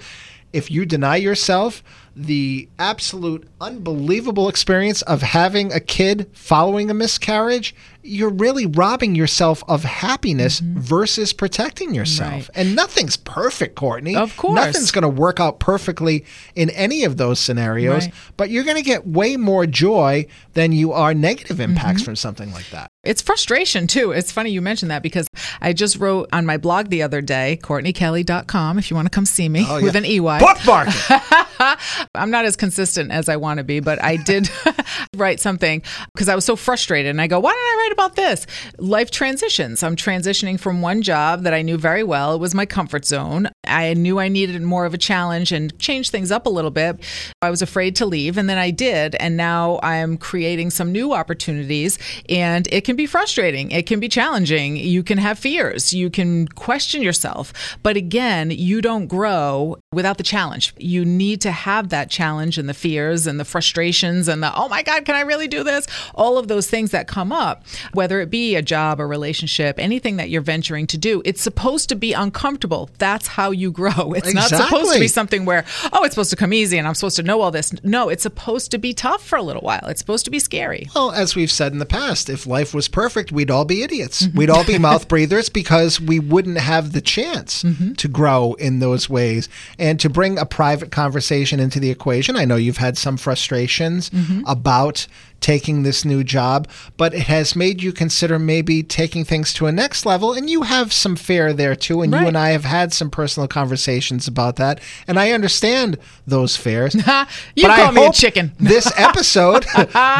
If 0.54 0.72
you 0.72 0.86
deny 0.86 1.18
yourself, 1.18 1.84
the 2.18 2.68
absolute 2.80 3.48
unbelievable 3.62 4.50
experience 4.50 5.04
of 5.04 5.22
having 5.22 5.72
a 5.72 5.80
kid 5.80 6.28
following 6.34 6.90
a 6.90 6.94
miscarriage, 6.94 7.76
you're 8.02 8.30
really 8.30 8.66
robbing 8.66 9.14
yourself 9.14 9.64
of 9.68 9.84
happiness 9.84 10.62
mm-hmm. 10.62 10.80
versus 10.80 11.34
protecting 11.34 11.94
yourself. 11.94 12.34
Right. 12.34 12.50
And 12.56 12.76
nothing's 12.76 13.18
perfect, 13.18 13.76
Courtney. 13.76 14.16
Of 14.16 14.36
course. 14.38 14.56
Nothing's 14.56 14.92
going 14.92 15.04
to 15.04 15.10
work 15.10 15.40
out 15.40 15.60
perfectly 15.60 16.26
in 16.56 16.70
any 16.72 17.04
of 17.04 17.18
those 17.18 17.40
scenarios, 17.40 18.06
right. 18.06 18.14
but 18.36 18.50
you're 18.50 18.64
going 18.64 18.78
to 18.78 18.84
get 18.84 19.06
way 19.06 19.38
more 19.38 19.66
joy 19.66 20.26
than 20.54 20.72
you 20.72 20.94
are 20.94 21.14
negative 21.14 21.60
impacts 21.60 22.02
mm-hmm. 22.02 22.06
from 22.06 22.16
something 22.16 22.52
like 22.52 22.70
that. 22.72 22.88
It's 23.04 23.22
frustration 23.22 23.88
too. 23.88 24.12
It's 24.12 24.32
funny 24.32 24.50
you 24.50 24.62
mentioned 24.62 24.92
that 24.92 25.02
because 25.02 25.28
I 25.62 25.74
just 25.74 25.98
wrote 25.98 26.30
on 26.34 26.46
my 26.46 26.58
blog 26.58 26.90
the 26.90 27.04
other 27.04 27.22
day, 27.22 27.60
CourtneyKelly.com, 27.62 28.80
if 28.80 28.90
you 28.90 28.96
want 28.96 29.06
to 29.06 29.10
come 29.10 29.26
see 29.26 29.48
me 29.48 29.66
oh, 29.68 29.78
yeah. 29.78 29.84
with 29.84 29.96
an 29.96 30.06
EY. 30.06 30.40
Bookmark 30.40 30.90
I'm 32.16 32.32
not 32.32 32.46
as 32.46 32.56
consistent 32.56 33.12
as 33.12 33.30
I 33.30 33.36
want 33.38 33.58
to 33.60 33.64
be, 33.64 33.80
but 33.80 34.04
I 34.04 34.18
did 34.18 34.50
write 35.16 35.40
something 35.40 35.82
because 36.14 36.30
I 36.30 36.36
was 36.36 36.46
so 36.46 36.56
frustrated. 36.56 37.10
And 37.10 37.22
I 37.22 37.28
go, 37.28 37.40
why 37.40 37.52
did 37.52 37.58
I 37.58 37.84
write 37.84 37.94
about 37.94 38.16
this? 38.16 38.46
Life 38.78 39.12
transitions. 39.12 39.84
I'm 39.84 39.96
transitioning 39.96 40.60
from 40.60 40.82
one 40.82 41.02
job 41.02 41.44
that 41.44 41.54
I 41.54 41.62
knew 41.62 41.78
very 41.78 42.04
well. 42.04 42.36
It 42.36 42.40
was 42.40 42.54
my 42.54 42.66
comfort 42.66 43.06
zone. 43.06 43.50
I 43.66 43.94
knew 43.94 44.20
I 44.20 44.28
needed 44.28 44.62
more 44.62 44.86
of 44.86 44.94
a 44.94 44.98
challenge 44.98 45.52
and 45.52 45.78
change 45.80 46.10
things 46.10 46.32
up 46.32 46.46
a 46.46 46.50
little 46.50 46.72
bit. 46.72 47.04
I 47.42 47.50
was 47.50 47.62
afraid 47.62 47.96
to 47.98 48.06
leave, 48.06 48.38
and 48.38 48.50
then 48.50 48.58
I 48.58 48.72
did. 48.72 49.16
And 49.16 49.38
now 49.38 49.80
I'm 49.84 50.18
creating 50.18 50.72
some 50.72 50.92
new 50.92 51.14
opportunities, 51.14 52.00
and 52.30 52.68
it 52.72 52.84
can 52.84 52.96
be 52.96 53.06
frustrating. 53.06 53.72
It 53.72 53.88
can 53.88 54.00
be 54.00 54.10
challenging. 54.10 54.78
You 54.78 55.04
can 55.04 55.18
have 55.18 55.40
fears. 55.40 55.94
You 55.94 56.10
can 56.10 56.48
question 56.48 57.02
yourself. 57.02 57.54
But 57.84 57.98
again, 57.98 58.52
you 58.52 58.82
don't 58.82 59.08
grow 59.08 59.78
without 59.92 60.18
the 60.18 60.24
challenge. 60.24 60.74
You 60.78 61.04
need 61.06 61.42
to 61.42 61.52
have 61.52 61.90
that 61.90 61.97
challenge 62.06 62.58
and 62.58 62.70
the 62.70 62.74
fears 62.74 63.28
and 63.28 63.40
the 63.40 63.46
frustrations 63.46 64.28
and 64.28 64.42
the, 64.42 64.56
oh 64.56 64.68
my 64.70 64.84
God, 64.84 65.06
can 65.06 65.16
I 65.16 65.22
really 65.22 65.48
do 65.48 65.64
this? 65.64 65.88
All 66.16 66.38
of 66.38 66.48
those 66.48 66.68
things 66.68 66.92
that 66.92 67.08
come 67.08 67.32
up, 67.32 67.66
whether 67.94 68.22
it 68.22 68.30
be 68.30 68.56
a 68.56 68.62
job, 68.62 69.00
a 69.00 69.06
relationship, 69.06 69.80
anything 69.80 70.18
that 70.18 70.30
you're 70.30 70.42
venturing 70.42 70.88
to 70.88 70.98
do, 70.98 71.22
it's 71.26 71.42
supposed 71.42 71.90
to 71.90 71.96
be 71.96 72.14
uncomfortable. 72.14 72.90
That's 72.98 73.28
how 73.28 73.52
you 73.52 73.72
grow. 73.72 74.14
It's 74.18 74.30
exactly. 74.30 74.58
not 74.58 74.68
supposed 74.68 74.94
to 74.94 75.00
be 75.00 75.08
something 75.08 75.46
where, 75.46 75.64
oh, 75.94 76.04
it's 76.04 76.16
supposed 76.16 76.32
to 76.32 76.36
come 76.36 76.52
easy 76.52 76.78
and 76.78 76.88
I'm 76.88 76.96
supposed 76.96 77.18
to 77.18 77.24
know 77.24 77.42
all 77.42 77.52
this. 77.52 77.72
No, 77.84 78.10
it's 78.10 78.24
supposed 78.24 78.72
to 78.72 78.80
be 78.80 78.94
tough 78.94 79.24
for 79.24 79.38
a 79.38 79.44
little 79.44 79.62
while. 79.62 79.86
It's 79.86 80.00
supposed 80.00 80.26
to 80.26 80.32
be 80.32 80.40
scary. 80.40 80.88
Well, 80.96 81.12
as 81.12 81.36
we've 81.36 81.52
said 81.52 81.72
in 81.72 81.78
the 81.78 81.86
past, 81.86 82.30
if 82.30 82.48
life 82.48 82.74
was 82.74 82.88
perfect, 82.88 83.32
we'd 83.32 83.52
all 83.52 83.66
be 83.66 83.84
idiots. 83.84 84.24
Mm-hmm. 84.24 84.38
We'd 84.38 84.50
all 84.50 84.66
be 84.66 84.78
mouth 84.80 85.08
breathers 85.08 85.50
because 85.50 86.02
we 86.02 86.20
wouldn't 86.20 86.58
have 86.58 86.94
the 86.94 87.02
chance 87.02 87.64
mm-hmm. 87.64 87.94
to 87.94 88.08
grow 88.08 88.54
in 88.56 88.80
those 88.80 89.10
ways 89.10 89.50
and 89.78 90.00
to 90.00 90.10
bring 90.10 90.38
a 90.38 90.46
private 90.46 90.92
conversation 90.92 91.60
into 91.60 91.80
the 91.80 91.87
equation. 91.90 92.36
I 92.36 92.46
know 92.46 92.56
you've 92.56 92.78
had 92.78 92.98
some 92.98 93.18
frustrations 93.18 94.10
mm-hmm. 94.10 94.42
about 94.46 95.08
taking 95.40 95.84
this 95.84 96.04
new 96.04 96.24
job, 96.24 96.68
but 96.98 97.14
it 97.14 97.28
has 97.28 97.56
made 97.56 97.82
you 97.82 97.94
consider 97.94 98.40
maybe 98.40 98.84
taking 98.84 99.24
things 99.24 99.54
to 99.54 99.66
a 99.66 99.72
next 99.72 100.06
level. 100.06 100.34
And 100.34 100.50
you 100.50 100.64
have 100.64 100.92
some 100.92 101.16
fear 101.16 101.54
there 101.54 101.76
too. 101.76 102.02
And 102.02 102.12
right. 102.12 102.22
you 102.22 102.28
and 102.28 102.38
I 102.38 102.50
have 102.50 102.66
had 102.66 102.94
some 102.94 103.10
personal 103.10 103.48
conversations 103.48 104.28
about 104.28 104.56
that. 104.58 104.80
And 105.08 105.20
I 105.20 105.32
understand 105.32 105.98
those 106.26 106.56
fears. 106.56 106.96
you 106.96 107.02
but 107.04 107.76
call 107.76 107.88
I 107.88 107.92
me 107.92 108.06
a 108.08 108.12
chicken. 108.12 108.52
this 108.60 108.92
episode 108.98 109.66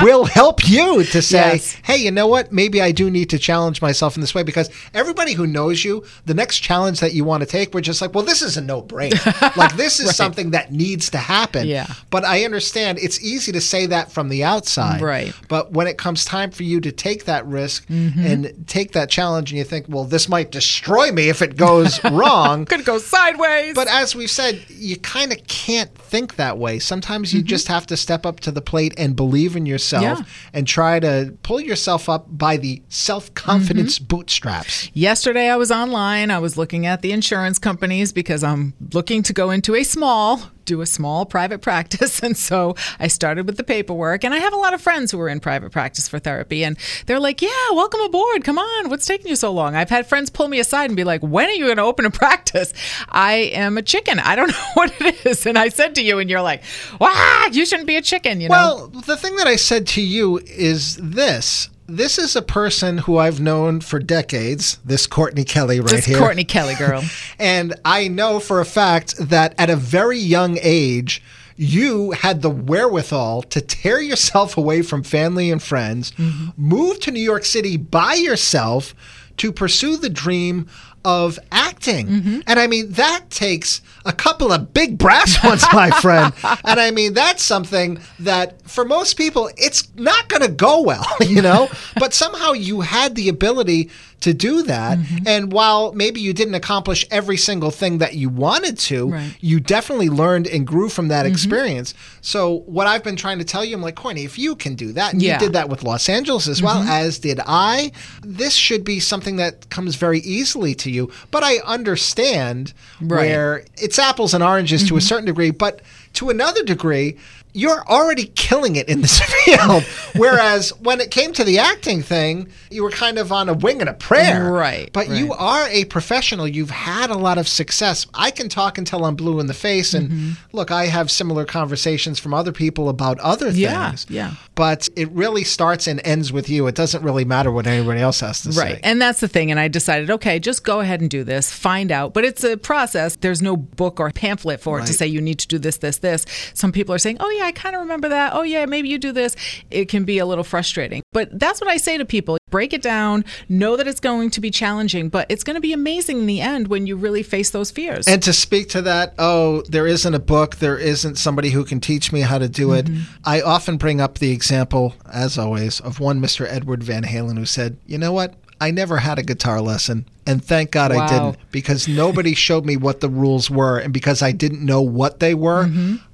will 0.04 0.26
help 0.26 0.68
you 0.68 1.04
to 1.04 1.22
say, 1.22 1.54
yes. 1.54 1.74
hey, 1.84 1.98
you 1.98 2.12
know 2.12 2.28
what? 2.28 2.52
Maybe 2.52 2.82
I 2.82 2.92
do 2.92 3.10
need 3.10 3.30
to 3.32 3.40
challenge 3.40 3.82
myself 3.82 4.16
in 4.16 4.22
this 4.22 4.36
way 4.36 4.44
because 4.44 4.70
everybody 4.94 5.34
who 5.34 5.48
knows 5.48 5.84
you, 5.84 6.06
the 6.26 6.34
next 6.34 6.60
challenge 6.60 7.00
that 7.00 7.14
you 7.14 7.26
want 7.26 7.42
to 7.42 7.48
take, 7.48 7.74
we're 7.74 7.82
just 7.82 8.02
like, 8.02 8.14
well, 8.14 8.24
this 8.24 8.42
is 8.42 8.58
a 8.58 8.62
no 8.62 8.82
brainer. 8.82 9.56
like, 9.58 9.76
this 9.76 10.00
is 10.00 10.08
right. 10.08 10.16
something 10.16 10.52
that 10.52 10.72
needs 10.72 11.10
to 11.10 11.18
happen. 11.18 11.68
Yeah. 11.68 11.88
But 12.10 12.24
I 12.24 12.46
understand 12.46 13.00
it's 13.00 13.22
easy 13.22 13.52
to 13.52 13.62
say 13.62 13.88
that 13.88 14.12
from 14.12 14.30
the 14.30 14.44
outside. 14.44 15.02
Right. 15.02 15.07
But 15.48 15.72
when 15.72 15.88
it 15.88 15.98
comes 15.98 16.26
time 16.26 16.52
for 16.52 16.64
you 16.64 16.82
to 16.82 16.92
take 16.92 17.26
that 17.26 17.46
risk 17.46 17.88
mm-hmm. 17.88 18.26
and 18.26 18.68
take 18.68 18.94
that 18.94 19.10
challenge, 19.10 19.52
and 19.52 19.58
you 19.58 19.64
think, 19.64 19.86
well, 19.90 20.04
this 20.04 20.30
might 20.30 20.52
destroy 20.52 21.12
me 21.12 21.30
if 21.30 21.42
it 21.42 21.58
goes 21.58 22.04
wrong, 22.12 22.66
could 22.66 22.86
go 22.86 22.98
sideways. 22.98 23.76
But 23.76 23.88
as 23.88 24.16
we've 24.16 24.30
said, 24.30 24.66
you 24.70 24.98
kind 24.98 25.32
of 25.32 25.46
can't 25.48 25.94
think 25.96 26.36
that 26.36 26.58
way. 26.58 26.80
Sometimes 26.80 27.34
you 27.34 27.42
mm-hmm. 27.42 27.48
just 27.48 27.68
have 27.68 27.86
to 27.88 27.98
step 27.98 28.26
up 28.26 28.40
to 28.42 28.52
the 28.52 28.62
plate 28.62 28.94
and 28.98 29.16
believe 29.16 29.56
in 29.56 29.66
yourself 29.66 30.20
yeah. 30.20 30.26
and 30.54 30.68
try 30.68 31.00
to 31.00 31.36
pull 31.44 31.60
yourself 31.60 32.10
up 32.10 32.26
by 32.30 32.58
the 32.58 32.82
self 32.90 33.34
confidence 33.34 34.00
mm-hmm. 34.00 34.08
bootstraps. 34.08 34.90
Yesterday, 34.94 35.50
I 35.50 35.56
was 35.56 35.72
online. 35.72 36.32
I 36.32 36.40
was 36.40 36.58
looking 36.58 36.86
at 36.86 37.02
the 37.02 37.12
insurance 37.12 37.60
companies 37.60 38.12
because 38.12 38.44
I'm 38.44 38.74
looking 38.94 39.24
to 39.24 39.34
go 39.34 39.52
into 39.52 39.76
a 39.76 39.84
small 39.84 40.42
do 40.68 40.82
a 40.82 40.86
small 40.86 41.26
private 41.26 41.62
practice. 41.62 42.22
And 42.22 42.38
so 42.38 42.76
I 43.00 43.08
started 43.08 43.48
with 43.48 43.58
the 43.58 43.64
paperwork. 43.64 44.24
And 44.24 44.34
I 44.34 44.38
have 44.38 44.54
a 44.54 44.58
lot 44.58 44.74
of 44.74 44.82
friends 44.82 45.12
who 45.12 45.20
are 45.20 45.30
in 45.30 45.40
private 45.40 45.72
practice 45.72 46.08
for 46.08 46.20
therapy. 46.20 46.64
And 46.64 46.78
they're 47.08 47.20
like, 47.20 47.42
yeah, 47.42 47.72
welcome 47.72 48.02
aboard. 48.02 48.44
Come 48.44 48.60
on. 48.60 48.90
What's 48.90 49.06
taking 49.06 49.28
you 49.28 49.36
so 49.36 49.52
long? 49.52 49.76
I've 49.76 49.90
had 49.90 50.06
friends 50.06 50.30
pull 50.30 50.48
me 50.48 50.60
aside 50.60 50.90
and 50.90 50.96
be 50.96 51.04
like, 51.04 51.22
when 51.22 51.48
are 51.48 51.54
you 51.54 51.66
going 51.66 51.78
to 51.78 51.84
open 51.84 52.06
a 52.06 52.12
practice? 52.18 52.74
I 53.10 53.34
am 53.54 53.78
a 53.78 53.82
chicken. 53.82 54.20
I 54.20 54.36
don't 54.36 54.50
know 54.52 54.66
what 54.76 54.94
it 55.02 55.26
is. 55.26 55.46
And 55.46 55.58
I 55.58 55.70
said 55.70 55.96
to 55.96 56.04
you, 56.04 56.20
and 56.20 56.30
you're 56.30 56.42
like, 56.42 56.64
wow, 57.00 57.48
you 57.52 57.66
shouldn't 57.66 57.88
be 57.88 57.96
a 57.96 58.02
chicken, 58.02 58.42
you 58.42 58.50
know? 58.50 58.56
Well, 58.56 58.88
the 58.88 59.18
thing 59.18 59.36
that 59.38 59.48
I 59.48 59.56
said 59.56 59.88
to 59.88 60.02
you 60.02 60.40
is 60.40 60.98
this 60.98 61.70
this 61.88 62.18
is 62.18 62.36
a 62.36 62.42
person 62.42 63.00
who 63.00 63.18
I've 63.18 63.40
known 63.40 63.80
for 63.80 64.00
decades, 64.00 64.78
this 64.84 65.08
Courtney 65.08 65.44
Kelly 65.44 65.80
right 65.80 65.90
This 65.90 66.06
here. 66.06 66.18
Courtney 66.20 66.44
Kelly 66.44 66.76
girl. 66.76 67.04
And 67.40 67.76
I 67.86 68.08
know 68.08 68.40
for 68.40 68.60
a 68.60 68.66
fact 68.66 69.16
that 69.18 69.54
at 69.58 69.70
a 69.70 69.76
very 69.76 70.18
young 70.18 70.58
age, 70.62 71.22
you 71.56 72.12
had 72.12 72.42
the 72.42 72.50
wherewithal 72.50 73.44
to 73.44 73.62
tear 73.62 74.02
yourself 74.02 74.58
away 74.58 74.82
from 74.82 75.04
family 75.04 75.50
and 75.50 75.62
friends, 75.62 76.12
mm-hmm. 76.12 76.50
move 76.58 77.00
to 77.02 77.12
New 77.12 77.22
York 77.22 77.46
City 77.46 77.78
by 77.78 78.14
yourself 78.14 78.94
to 79.38 79.52
pursue 79.52 79.98
the 79.98 80.10
dream 80.10 80.68
of 81.06 81.40
acting. 81.52 82.08
Mm-hmm. 82.08 82.40
And 82.48 82.60
I 82.60 82.68
mean, 82.68 82.92
that 82.94 83.30
takes 83.30 83.82
a 84.08 84.14
couple 84.14 84.52
of 84.52 84.74
big 84.74 84.98
brass 84.98 85.44
ones, 85.44 85.64
my 85.74 85.90
friend. 85.92 86.34
And 86.64 86.80
I 86.80 86.92
mean, 86.92 87.14
that's 87.14 87.44
something 87.44 88.00
that 88.20 88.62
for 88.70 88.86
most 88.86 89.16
people, 89.16 89.50
it's 89.58 89.94
not 89.96 90.30
going 90.30 90.42
to 90.42 90.48
go 90.48 90.82
well, 90.82 91.06
you 91.22 91.42
know? 91.42 91.70
but 92.00 92.14
somehow 92.14 92.54
you 92.54 92.82
had 92.82 93.16
the 93.16 93.30
ability 93.30 93.90
to 94.20 94.34
do 94.34 94.64
that. 94.64 94.98
Mm-hmm. 94.98 95.28
And 95.28 95.52
while 95.52 95.94
maybe 95.94 96.20
you 96.22 96.34
didn't 96.34 96.56
accomplish 96.56 97.06
every 97.12 97.38
single 97.38 97.70
thing 97.70 98.00
that 98.00 98.16
you 98.16 98.30
wanted 98.30 98.78
to, 98.80 99.12
Right. 99.12 99.36
you 99.42 99.60
definitely 99.60 100.10
learned 100.10 100.48
and 100.48 100.66
grew 100.66 100.90
from 100.90 101.10
that 101.10 101.26
mm-hmm. 101.26 101.34
experience. 101.34 101.94
So, 102.22 102.64
what 102.66 102.88
I've 102.88 103.04
been 103.04 103.16
trying 103.16 103.38
to 103.40 103.46
tell 103.46 103.64
you, 103.64 103.76
I'm 103.76 103.82
like, 103.82 103.96
Courtney, 103.96 104.24
if 104.24 104.40
you 104.40 104.56
can 104.56 104.74
do 104.76 104.92
that, 104.94 105.14
and 105.14 105.22
Yeah. 105.22 105.34
you 105.34 105.40
did 105.40 105.54
that 105.54 105.70
with 105.70 105.84
Los 105.84 106.10
Angeles 106.10 106.48
as 106.48 106.62
well, 106.64 106.80
mm-hmm. 106.82 106.90
as 106.90 107.20
did 107.20 107.40
I, 107.46 107.92
this 108.24 108.54
should 108.56 108.84
be 108.84 109.00
something 109.00 109.36
that 109.36 109.70
comes 109.70 109.96
very 109.96 110.20
easily 110.20 110.74
to 110.76 110.90
you. 110.90 111.12
But 111.30 111.44
I 111.44 111.58
understand 111.60 112.74
Right. 113.00 113.18
where 113.20 113.66
it's 113.78 113.97
apples 114.00 114.34
and 114.34 114.44
oranges 114.44 114.88
to 114.88 114.96
a 114.96 114.98
mm-hmm. 114.98 115.08
certain 115.08 115.26
degree, 115.26 115.52
but 115.52 115.82
to 116.18 116.30
another 116.30 116.64
degree, 116.64 117.18
you're 117.54 117.84
already 117.88 118.26
killing 118.36 118.76
it 118.76 118.88
in 118.88 119.02
this 119.02 119.20
field. 119.46 119.84
Whereas 120.16 120.70
when 120.80 121.00
it 121.02 121.12
came 121.12 121.34
to 121.34 121.44
the 121.44 121.58
acting 121.60 122.02
thing, 122.04 122.50
you 122.70 122.84
were 122.84 122.92
kind 122.92 123.18
of 123.18 123.32
on 123.32 123.50
a 123.50 123.54
wing 123.54 123.80
and 123.82 123.90
a 123.90 123.94
prayer. 123.94 124.52
Right, 124.52 124.92
But 124.94 125.10
you 125.10 125.34
are 125.34 125.68
a 125.70 125.86
professional. 125.86 126.48
You've 126.48 126.70
had 126.70 127.10
a 127.10 127.18
lot 127.18 127.38
of 127.38 127.48
success. 127.48 128.06
I 128.14 128.32
can 128.32 128.50
talk 128.50 128.78
until 128.78 129.06
I'm 129.06 129.16
blue 129.16 129.40
in 129.40 129.48
the 129.48 129.54
face. 129.54 129.94
And 129.94 130.08
Mm-hmm. 130.10 130.32
look, 130.54 130.72
I 130.72 130.86
have 130.86 131.10
similar 131.12 131.46
conversations 131.46 132.20
from 132.20 132.34
other 132.34 132.52
people 132.52 132.90
about 132.90 133.20
other 133.20 133.50
Yeah, 133.50 133.90
things. 133.90 134.06
yeah. 134.10 134.32
But 134.56 134.88
it 134.96 135.10
really 135.12 135.44
starts 135.44 135.88
and 135.88 136.00
ends 136.06 136.32
with 136.32 136.50
you. 136.50 136.68
It 136.68 136.76
doesn't 136.76 137.04
really 137.04 137.26
matter 137.26 137.52
what 137.52 137.66
anybody 137.68 138.02
else 138.02 138.20
has 138.22 138.42
to 138.42 138.50
Right. 138.50 138.56
say. 138.56 138.64
Right. 138.74 138.80
And 138.84 139.02
that's 139.02 139.20
the 139.20 139.28
thing. 139.28 139.50
And 139.52 139.60
I 139.60 139.68
decided, 139.68 140.10
okay, 140.12 140.40
just 140.40 140.64
go 140.64 140.80
ahead 140.82 141.02
and 141.02 141.10
do 141.10 141.24
this, 141.24 141.52
find 141.52 141.92
out. 141.92 142.14
But 142.14 142.24
it's 142.26 142.44
a 142.44 142.56
process. 142.58 143.16
There's 143.16 143.42
no 143.42 143.56
book 143.58 144.00
or 144.00 144.12
pamphlet 144.12 144.60
for 144.62 144.80
it 144.80 144.86
to 144.88 144.94
say 144.94 145.08
you 145.08 145.22
need 145.22 145.40
to 145.40 145.48
do 145.48 145.58
this, 145.58 145.78
this, 145.78 145.98
this. 146.00 146.07
Some 146.54 146.72
people 146.72 146.94
are 146.94 147.00
saying, 147.00 147.18
oh, 147.20 147.30
yeah, 147.32 147.46
I 147.46 147.52
kind 147.52 147.76
of 147.76 147.82
remember 147.82 148.10
that. 148.10 148.34
Oh, 148.34 148.44
yeah, 148.44 148.66
maybe 148.66 148.90
you 148.90 148.98
do 148.98 149.12
this. 149.12 149.36
It 149.70 149.90
can 149.90 150.04
be 150.04 150.18
a 150.20 150.26
little 150.26 150.44
frustrating. 150.44 151.04
But 151.14 151.38
that's 151.38 151.62
what 151.62 151.70
I 151.70 151.78
say 151.78 151.98
to 151.98 152.06
people 152.06 152.38
break 152.50 152.74
it 152.74 152.82
down, 152.82 153.26
know 153.50 153.76
that 153.76 153.88
it's 153.88 154.00
going 154.00 154.30
to 154.32 154.42
be 154.42 154.50
challenging, 154.50 155.10
but 155.10 155.30
it's 155.30 155.44
going 155.44 155.56
to 155.56 155.62
be 155.62 155.74
amazing 155.74 156.20
in 156.20 156.26
the 156.26 156.42
end 156.42 156.68
when 156.68 156.88
you 156.88 156.96
really 156.96 157.24
face 157.24 157.50
those 157.50 157.72
fears. 157.72 158.08
And 158.08 158.24
to 158.24 158.34
speak 158.34 158.70
to 158.70 158.82
that, 158.84 159.14
oh, 159.20 159.62
there 159.64 159.88
isn't 159.88 160.14
a 160.14 160.20
book, 160.20 160.58
there 160.58 160.78
isn't 160.78 161.16
somebody 161.16 161.50
who 161.50 161.66
can 161.66 161.80
teach 161.80 162.12
me 162.12 162.22
how 162.22 162.38
to 162.38 162.48
do 162.48 162.74
it. 162.74 162.86
Mm-hmm. 162.86 163.02
I 163.26 163.42
often 163.42 163.78
bring 163.78 164.00
up 164.00 164.20
the 164.20 164.32
example, 164.32 164.96
as 165.12 165.38
always, 165.38 165.80
of 165.82 166.00
one 166.00 166.22
Mr. 166.22 166.48
Edward 166.48 166.84
Van 166.84 167.04
Halen 167.04 167.38
who 167.38 167.46
said, 167.46 167.78
You 167.86 167.98
know 167.98 168.14
what? 168.14 168.34
I 168.60 168.72
never 168.72 168.98
had 168.98 169.20
a 169.20 169.24
guitar 169.24 169.62
lesson. 169.62 170.06
And 170.26 170.44
thank 170.44 170.72
God 170.72 170.92
I 170.92 171.08
didn't 171.08 171.38
because 171.52 171.88
nobody 171.88 172.34
showed 172.34 172.66
me 172.66 172.76
what 172.76 173.00
the 173.00 173.08
rules 173.08 173.50
were. 173.50 173.78
And 173.80 173.94
because 173.94 174.22
I 174.22 174.34
didn't 174.34 174.66
know 174.66 174.82
what 174.82 175.20
they 175.22 175.34
were, 175.34 175.70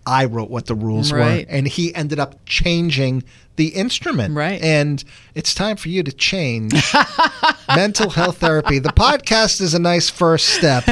I 0.06 0.26
wrote 0.26 0.50
what 0.52 0.68
the 0.68 0.76
rules 0.76 1.08
Mm-hmm. 1.12 1.18
Right. 1.20 1.48
were. 1.48 1.52
And 1.56 1.68
he 1.68 1.96
ended 1.96 2.20
up 2.20 2.36
changing 2.46 3.24
the 3.56 3.70
instrument. 3.70 4.36
Right. 4.36 4.62
And 4.62 5.04
it's 5.36 5.54
time 5.56 5.78
for 5.78 5.90
you 5.90 6.04
to 6.04 6.12
change 6.12 6.74
mental 7.76 8.10
health 8.12 8.38
therapy. 8.38 8.80
The 8.80 8.90
podcast 8.90 9.62
is 9.62 9.74
a 9.74 9.80
nice 9.80 10.10
first 10.10 10.48
step, 10.50 10.86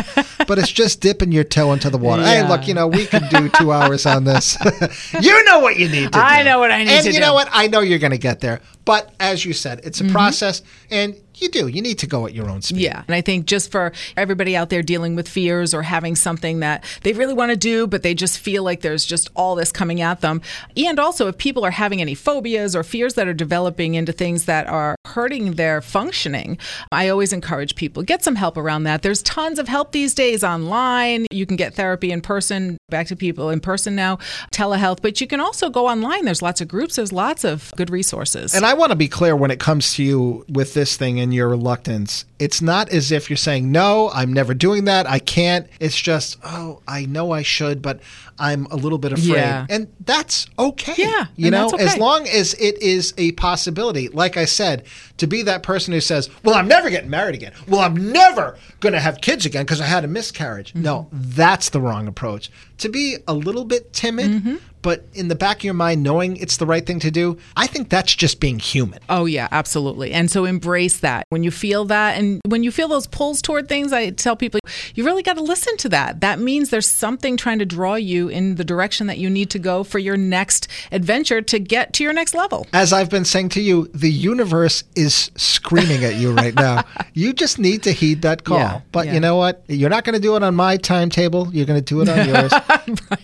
but 0.47 0.57
it's 0.59 0.71
just 0.71 1.01
dipping 1.01 1.31
your 1.31 1.43
toe 1.43 1.73
into 1.73 1.89
the 1.89 1.97
water. 1.97 2.23
Hey, 2.23 2.47
look, 2.47 2.67
you 2.67 2.73
know, 2.73 2.87
we 2.87 3.05
could 3.05 3.27
do 3.29 3.49
two 3.49 3.71
hours 3.71 4.05
on 4.05 4.23
this. 4.23 4.57
you 5.21 5.43
know 5.45 5.59
what 5.59 5.77
you 5.77 5.89
need 5.89 6.05
to 6.05 6.09
do. 6.11 6.19
I 6.19 6.43
know 6.43 6.59
what 6.59 6.71
I 6.71 6.79
need 6.83 6.89
to 6.89 6.95
and 7.07 7.13
you 7.13 7.19
know 7.19 7.33
what? 7.33 7.49
I 7.51 7.67
know 7.67 7.79
you're 7.81 7.99
going 7.99 8.11
to 8.11 8.17
get 8.17 8.39
there. 8.41 8.61
But 8.85 9.13
as 9.19 9.45
you 9.45 9.53
said, 9.53 9.81
it's 9.83 9.99
a 9.99 10.03
Mm-hmm. 10.03 10.13
process, 10.13 10.63
and 10.89 11.15
you 11.41 11.49
do. 11.49 11.67
You 11.67 11.81
need 11.81 11.99
to 11.99 12.07
go 12.07 12.25
at 12.25 12.33
your 12.33 12.49
own 12.49 12.61
speed. 12.61 12.81
Yeah. 12.81 13.03
And 13.07 13.15
I 13.15 13.21
think 13.21 13.45
just 13.45 13.71
for 13.71 13.91
everybody 14.15 14.55
out 14.55 14.69
there 14.69 14.83
dealing 14.83 15.15
with 15.15 15.27
fears 15.27 15.73
or 15.73 15.81
having 15.81 16.15
something 16.15 16.59
that 16.59 16.83
they 17.03 17.13
really 17.13 17.33
want 17.33 17.51
to 17.51 17.57
do, 17.57 17.87
but 17.87 18.03
they 18.03 18.13
just 18.13 18.39
feel 18.39 18.63
like 18.63 18.81
there's 18.81 19.05
just 19.05 19.29
all 19.35 19.55
this 19.55 19.71
coming 19.71 20.01
at 20.01 20.21
them. 20.21 20.41
And 20.77 20.99
also, 20.99 21.27
if 21.27 21.37
people 21.37 21.65
are 21.65 21.71
having 21.71 22.01
any 22.01 22.15
phobias 22.15 22.75
or 22.75 22.83
fears 22.83 23.15
that 23.15 23.27
are 23.27 23.33
developing 23.33 23.95
into 23.95 24.11
things 24.11 24.45
that 24.45 24.67
are 24.67 24.95
hurting 25.05 25.53
their 25.53 25.81
functioning, 25.81 26.57
I 26.91 27.09
always 27.09 27.33
encourage 27.33 27.75
people 27.75 28.03
get 28.03 28.23
some 28.23 28.35
help 28.35 28.57
around 28.57 28.83
that. 28.83 29.01
There's 29.01 29.21
tons 29.23 29.59
of 29.59 29.67
help 29.67 29.91
these 29.91 30.13
days 30.13 30.43
online. 30.43 31.25
You 31.31 31.45
can 31.45 31.57
get 31.57 31.73
therapy 31.73 32.11
in 32.11 32.21
person, 32.21 32.77
back 32.89 33.07
to 33.07 33.15
people 33.15 33.49
in 33.49 33.59
person 33.59 33.95
now, 33.95 34.17
telehealth, 34.53 35.01
but 35.01 35.19
you 35.19 35.27
can 35.27 35.39
also 35.39 35.69
go 35.69 35.87
online. 35.87 36.25
There's 36.25 36.41
lots 36.41 36.61
of 36.61 36.67
groups, 36.67 36.97
there's 36.97 37.11
lots 37.11 37.43
of 37.43 37.71
good 37.75 37.89
resources. 37.89 38.53
And 38.53 38.65
I 38.65 38.73
want 38.73 38.91
to 38.91 38.95
be 38.95 39.07
clear 39.07 39.35
when 39.35 39.51
it 39.51 39.59
comes 39.59 39.93
to 39.95 40.03
you 40.03 40.45
with 40.49 40.73
this 40.73 40.97
thing 40.97 41.19
and 41.19 41.30
your 41.31 41.49
reluctance. 41.49 42.25
It's 42.39 42.61
not 42.61 42.89
as 42.89 43.11
if 43.11 43.29
you're 43.29 43.37
saying, 43.37 43.71
no, 43.71 44.09
I'm 44.13 44.33
never 44.33 44.53
doing 44.53 44.85
that. 44.85 45.07
I 45.07 45.19
can't. 45.19 45.67
It's 45.79 45.99
just, 45.99 46.37
oh, 46.43 46.81
I 46.87 47.05
know 47.05 47.31
I 47.31 47.43
should, 47.43 47.81
but 47.81 47.99
I'm 48.39 48.65
a 48.71 48.75
little 48.75 48.97
bit 48.97 49.11
afraid. 49.13 49.27
Yeah. 49.35 49.67
And 49.69 49.87
that's 50.03 50.47
okay. 50.57 50.95
Yeah, 50.97 51.25
You 51.35 51.51
know, 51.51 51.69
that's 51.69 51.83
as 51.93 51.97
long 51.99 52.27
as 52.27 52.55
it 52.55 52.81
is 52.81 53.13
a 53.17 53.33
possibility. 53.33 54.07
Like 54.09 54.37
I 54.37 54.45
said, 54.45 54.85
to 55.17 55.27
be 55.27 55.43
that 55.43 55.61
person 55.61 55.93
who 55.93 56.01
says, 56.01 56.29
well, 56.43 56.55
I'm 56.55 56.67
never 56.67 56.89
getting 56.89 57.09
married 57.11 57.35
again. 57.35 57.53
Well, 57.67 57.81
I'm 57.81 58.11
never 58.11 58.57
going 58.79 58.93
to 58.93 58.99
have 58.99 59.21
kids 59.21 59.45
again 59.45 59.63
because 59.65 59.79
I 59.81 59.85
had 59.85 60.03
a 60.03 60.07
miscarriage. 60.07 60.73
No, 60.73 61.07
Mm-hmm. 61.13 61.17
that's 61.35 61.69
the 61.69 61.79
wrong 61.81 62.07
approach. 62.07 62.49
To 62.79 62.89
be 62.89 63.17
a 63.27 63.33
little 63.33 63.65
bit 63.65 63.93
timid, 63.93 64.31
Mm-hmm. 64.31 64.55
But 64.81 65.05
in 65.13 65.27
the 65.27 65.35
back 65.35 65.57
of 65.57 65.63
your 65.63 65.73
mind 65.73 66.03
knowing 66.03 66.37
it's 66.37 66.57
the 66.57 66.65
right 66.65 66.85
thing 66.85 66.99
to 66.99 67.11
do, 67.11 67.37
I 67.55 67.67
think 67.67 67.89
that's 67.89 68.15
just 68.15 68.39
being 68.39 68.59
human. 68.59 68.99
Oh, 69.09 69.25
yeah, 69.25 69.47
absolutely. 69.51 70.11
And 70.11 70.29
so 70.29 70.45
embrace 70.45 70.97
that. 70.99 71.25
When 71.29 71.43
you 71.43 71.51
feel 71.51 71.85
that 71.85 72.17
and 72.17 72.41
when 72.45 72.63
you 72.63 72.71
feel 72.71 72.87
those 72.87 73.07
pulls 73.07 73.41
toward 73.41 73.67
things, 73.67 73.93
I 73.93 74.09
tell 74.11 74.35
people 74.35 74.59
you 74.95 75.05
really 75.05 75.23
got 75.23 75.35
to 75.35 75.43
listen 75.43 75.77
to 75.77 75.89
that. 75.89 76.21
That 76.21 76.39
means 76.39 76.69
there's 76.69 76.87
something 76.87 77.37
trying 77.37 77.59
to 77.59 77.65
draw 77.65 77.95
you 77.95 78.27
in 78.27 78.55
the 78.55 78.63
direction 78.63 79.07
that 79.07 79.17
you 79.17 79.29
need 79.29 79.49
to 79.51 79.59
go 79.59 79.83
for 79.83 79.99
your 79.99 80.17
next 80.17 80.67
adventure 80.91 81.41
to 81.41 81.59
get 81.59 81.93
to 81.93 82.03
your 82.03 82.13
next 82.13 82.33
level. 82.33 82.67
As 82.73 82.93
I've 82.93 83.09
been 83.09 83.25
saying 83.25 83.49
to 83.49 83.61
you, 83.61 83.89
the 83.93 84.11
universe 84.11 84.83
is 84.95 85.31
screaming 85.35 86.03
at 86.03 86.15
you 86.15 86.31
right 86.31 86.55
now. 86.55 86.83
You 87.13 87.33
just 87.33 87.59
need 87.59 87.83
to 87.83 87.91
heed 87.91 88.21
that 88.21 88.45
call. 88.45 88.57
Yeah, 88.57 88.81
but 88.91 89.05
yeah. 89.05 89.13
you 89.13 89.19
know 89.19 89.35
what? 89.35 89.63
You're 89.67 89.89
not 89.89 90.05
going 90.05 90.13
to 90.13 90.21
do 90.21 90.35
it 90.37 90.43
on 90.43 90.55
my 90.55 90.77
timetable. 90.77 91.49
You're 91.53 91.65
going 91.65 91.83
to 91.83 91.85
do 91.85 92.01
it 92.01 92.07
on 92.07 92.27
yours. 92.27 92.53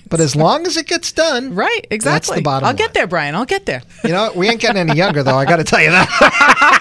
But 0.10 0.20
as 0.20 0.36
long 0.36 0.68
as 0.68 0.76
it 0.76 0.88
gets 0.88 1.12
done, 1.14 1.47
Right, 1.56 1.82
exactly. 1.90 2.12
That's 2.12 2.30
the 2.38 2.42
bottom 2.42 2.66
I'll 2.66 2.70
line. 2.72 2.76
get 2.78 2.94
there, 2.94 3.08
Brian. 3.08 3.36
I'll 3.36 3.46
get 3.46 3.66
there. 3.66 3.82
You 4.04 4.12
know, 4.12 4.32
we 4.36 4.48
ain't 4.50 4.62
getting 4.62 4.78
any 4.90 4.98
younger, 4.98 5.24
though. 5.24 5.36
I 5.38 5.46
got 5.46 5.58
to 5.58 5.64
tell 5.64 5.82
you 5.82 5.90
that. 5.92 6.08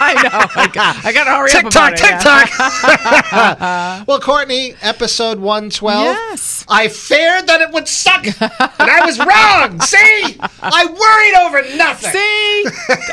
I 0.01 0.15
know. 0.23 0.63
I 0.63 0.67
got, 0.69 1.05
I 1.05 1.13
got 1.13 1.25
to 1.25 1.31
hurry 1.31 1.51
up 1.53 1.63
TikTok, 1.63 1.93
it. 1.95 2.01
yeah. 2.01 2.45
TikTok. 2.45 4.07
well, 4.09 4.21
Courtney, 4.21 4.75
episode 4.83 5.39
112. 5.39 6.05
Yes. 6.05 6.65
I 6.69 6.89
feared 6.89 7.47
that 7.49 7.61
it 7.61 7.71
would 7.73 7.89
suck, 7.89 8.25
and 8.27 8.37
I 8.41 9.05
was 9.05 9.19
wrong. 9.19 9.81
See? 9.81 10.39
I 10.63 10.85
worried 10.87 11.47
over 11.47 11.77
nothing. 11.77 12.11
See? 12.13 12.65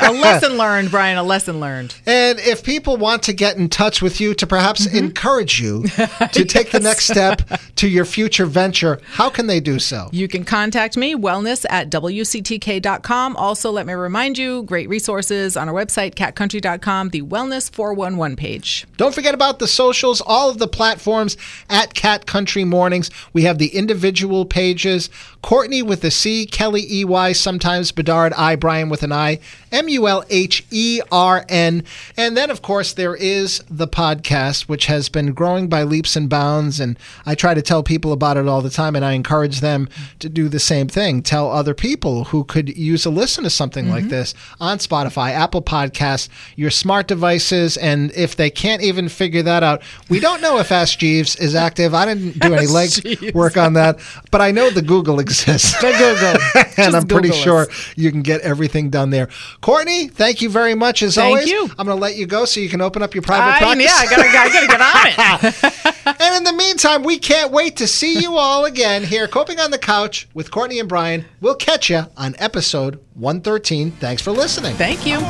A 0.02 0.12
lesson 0.12 0.56
learned, 0.56 0.90
Brian. 0.90 1.18
A 1.18 1.22
lesson 1.22 1.60
learned. 1.60 1.94
And 2.06 2.38
if 2.40 2.62
people 2.62 2.96
want 2.96 3.22
to 3.24 3.32
get 3.32 3.56
in 3.56 3.68
touch 3.68 4.02
with 4.02 4.20
you 4.20 4.34
to 4.34 4.46
perhaps 4.46 4.84
Mm-hmm. 4.84 4.96
encourage 4.98 5.60
you 5.60 5.84
to 6.32 6.44
take 6.44 6.70
the 6.70 6.80
next 6.80 7.06
step 7.06 7.40
to 7.76 7.88
your 7.88 8.04
future 8.04 8.44
venture, 8.44 9.00
how 9.12 9.30
can 9.30 9.46
they 9.46 9.60
do 9.60 9.78
so? 9.78 10.08
You 10.12 10.28
can 10.28 10.44
contact 10.44 10.96
me, 10.96 11.14
wellness 11.44 11.64
at 11.70 11.90
wctk.com. 11.90 13.36
Also, 13.36 13.70
let 13.70 13.86
me 13.86 13.92
remind 13.92 14.38
you, 14.38 14.62
great 14.64 14.88
resources 14.88 15.56
on 15.56 15.68
our 15.68 15.74
website, 15.74 16.14
catcountry.com, 16.14 17.10
the 17.10 17.22
Wellness 17.22 17.70
411 17.70 18.36
page. 18.36 18.86
Don't 18.96 19.14
forget 19.14 19.34
about 19.34 19.58
the 19.58 19.68
socials, 19.68 20.20
all 20.20 20.50
of 20.50 20.58
the 20.58 20.68
platforms 20.68 21.36
at 21.68 21.94
Cat 21.94 22.26
Country 22.26 22.64
Mornings. 22.64 23.10
We 23.32 23.42
have 23.42 23.58
the 23.58 23.68
individual 23.68 24.44
pages. 24.44 25.10
Courtney 25.42 25.82
with 25.82 26.02
a 26.04 26.10
C, 26.10 26.46
Kelly 26.46 26.86
E 26.90 27.04
Y, 27.04 27.32
sometimes 27.32 27.92
Bedard 27.92 28.32
I, 28.32 28.56
Brian 28.56 28.88
with 28.88 29.02
an 29.02 29.12
I, 29.12 29.40
M 29.70 29.88
U 29.88 30.08
L 30.08 30.24
H 30.30 30.64
E 30.70 31.00
R 31.12 31.44
N. 31.48 31.84
And 32.16 32.36
then, 32.36 32.50
of 32.50 32.62
course, 32.62 32.94
there 32.94 33.14
is 33.14 33.62
the 33.68 33.86
podcast, 33.86 34.62
which 34.62 34.86
has 34.86 35.10
been 35.10 35.32
growing 35.32 35.68
by 35.68 35.82
leaps 35.82 36.16
and 36.16 36.30
bounds. 36.30 36.80
And 36.80 36.98
I 37.26 37.34
try 37.34 37.52
to 37.52 37.60
tell 37.60 37.82
people 37.82 38.12
about 38.12 38.38
it 38.38 38.48
all 38.48 38.62
the 38.62 38.70
time, 38.70 38.96
and 38.96 39.04
I 39.04 39.12
encourage 39.12 39.60
them 39.60 39.88
to 40.20 40.30
do 40.30 40.48
the 40.48 40.58
same 40.58 40.88
thing. 40.88 41.22
Tell 41.34 41.50
other 41.50 41.74
people 41.74 42.22
who 42.22 42.44
could 42.44 42.76
use 42.76 43.04
a 43.04 43.10
listen 43.10 43.42
to 43.42 43.50
something 43.50 43.90
like 43.90 44.02
mm-hmm. 44.02 44.10
this 44.10 44.34
on 44.60 44.78
Spotify, 44.78 45.30
Apple 45.30 45.62
Podcasts, 45.62 46.28
your 46.54 46.70
smart 46.70 47.08
devices. 47.08 47.76
And 47.76 48.12
if 48.12 48.36
they 48.36 48.50
can't 48.50 48.82
even 48.82 49.08
figure 49.08 49.42
that 49.42 49.64
out, 49.64 49.82
we 50.08 50.20
don't 50.20 50.40
know 50.40 50.58
if 50.58 50.70
Ask 50.70 50.96
Jeeves 51.00 51.34
is 51.34 51.56
active. 51.56 51.92
I 51.92 52.06
didn't 52.06 52.38
do 52.38 52.54
any 52.54 52.66
leg 52.68 52.90
Jeeves. 52.90 53.34
work 53.34 53.56
on 53.56 53.72
that, 53.72 53.98
but 54.30 54.42
I 54.42 54.52
know 54.52 54.70
the 54.70 54.80
Google 54.80 55.18
exists. 55.18 55.72
The 55.80 55.90
Google. 55.90 56.64
and 56.84 56.94
I'm 56.94 57.08
pretty 57.08 57.30
Google 57.30 57.42
sure 57.42 57.66
you 57.96 58.12
can 58.12 58.22
get 58.22 58.42
everything 58.42 58.90
done 58.90 59.10
there. 59.10 59.28
Courtney, 59.60 60.06
thank 60.06 60.40
you 60.40 60.48
very 60.48 60.76
much 60.76 61.02
as 61.02 61.16
Thank 61.16 61.26
always. 61.26 61.50
you. 61.50 61.64
I'm 61.76 61.86
going 61.86 61.98
to 61.98 62.00
let 62.00 62.14
you 62.14 62.26
go 62.26 62.44
so 62.44 62.60
you 62.60 62.68
can 62.68 62.80
open 62.80 63.02
up 63.02 63.12
your 63.12 63.22
private 63.22 63.56
I, 63.56 63.58
practice. 63.58 63.86
yeah, 63.86 63.96
I 63.96 64.04
I 64.04 64.52
gotta 64.52 64.66
get 64.68 64.80
on 64.80 65.42
it. 65.48 65.94
and 66.20 66.36
in 66.36 66.44
the 66.44 66.52
meantime, 66.52 67.02
we 67.02 67.18
can't 67.18 67.50
wait 67.50 67.76
to 67.78 67.88
see 67.88 68.20
you 68.20 68.36
all 68.36 68.64
again 68.64 69.02
here, 69.02 69.26
coping 69.26 69.58
on 69.58 69.72
the 69.72 69.78
couch 69.78 70.28
with 70.32 70.52
Courtney 70.52 70.78
and 70.78 70.88
Brian. 70.88 71.23
We'll 71.40 71.54
catch 71.54 71.90
you 71.90 72.06
on 72.16 72.34
episode 72.38 73.04
113. 73.14 73.90
Thanks 73.92 74.22
for 74.22 74.30
listening. 74.30 74.74
Thank 74.76 75.06
you. 75.06 75.20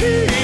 me. 0.00 0.39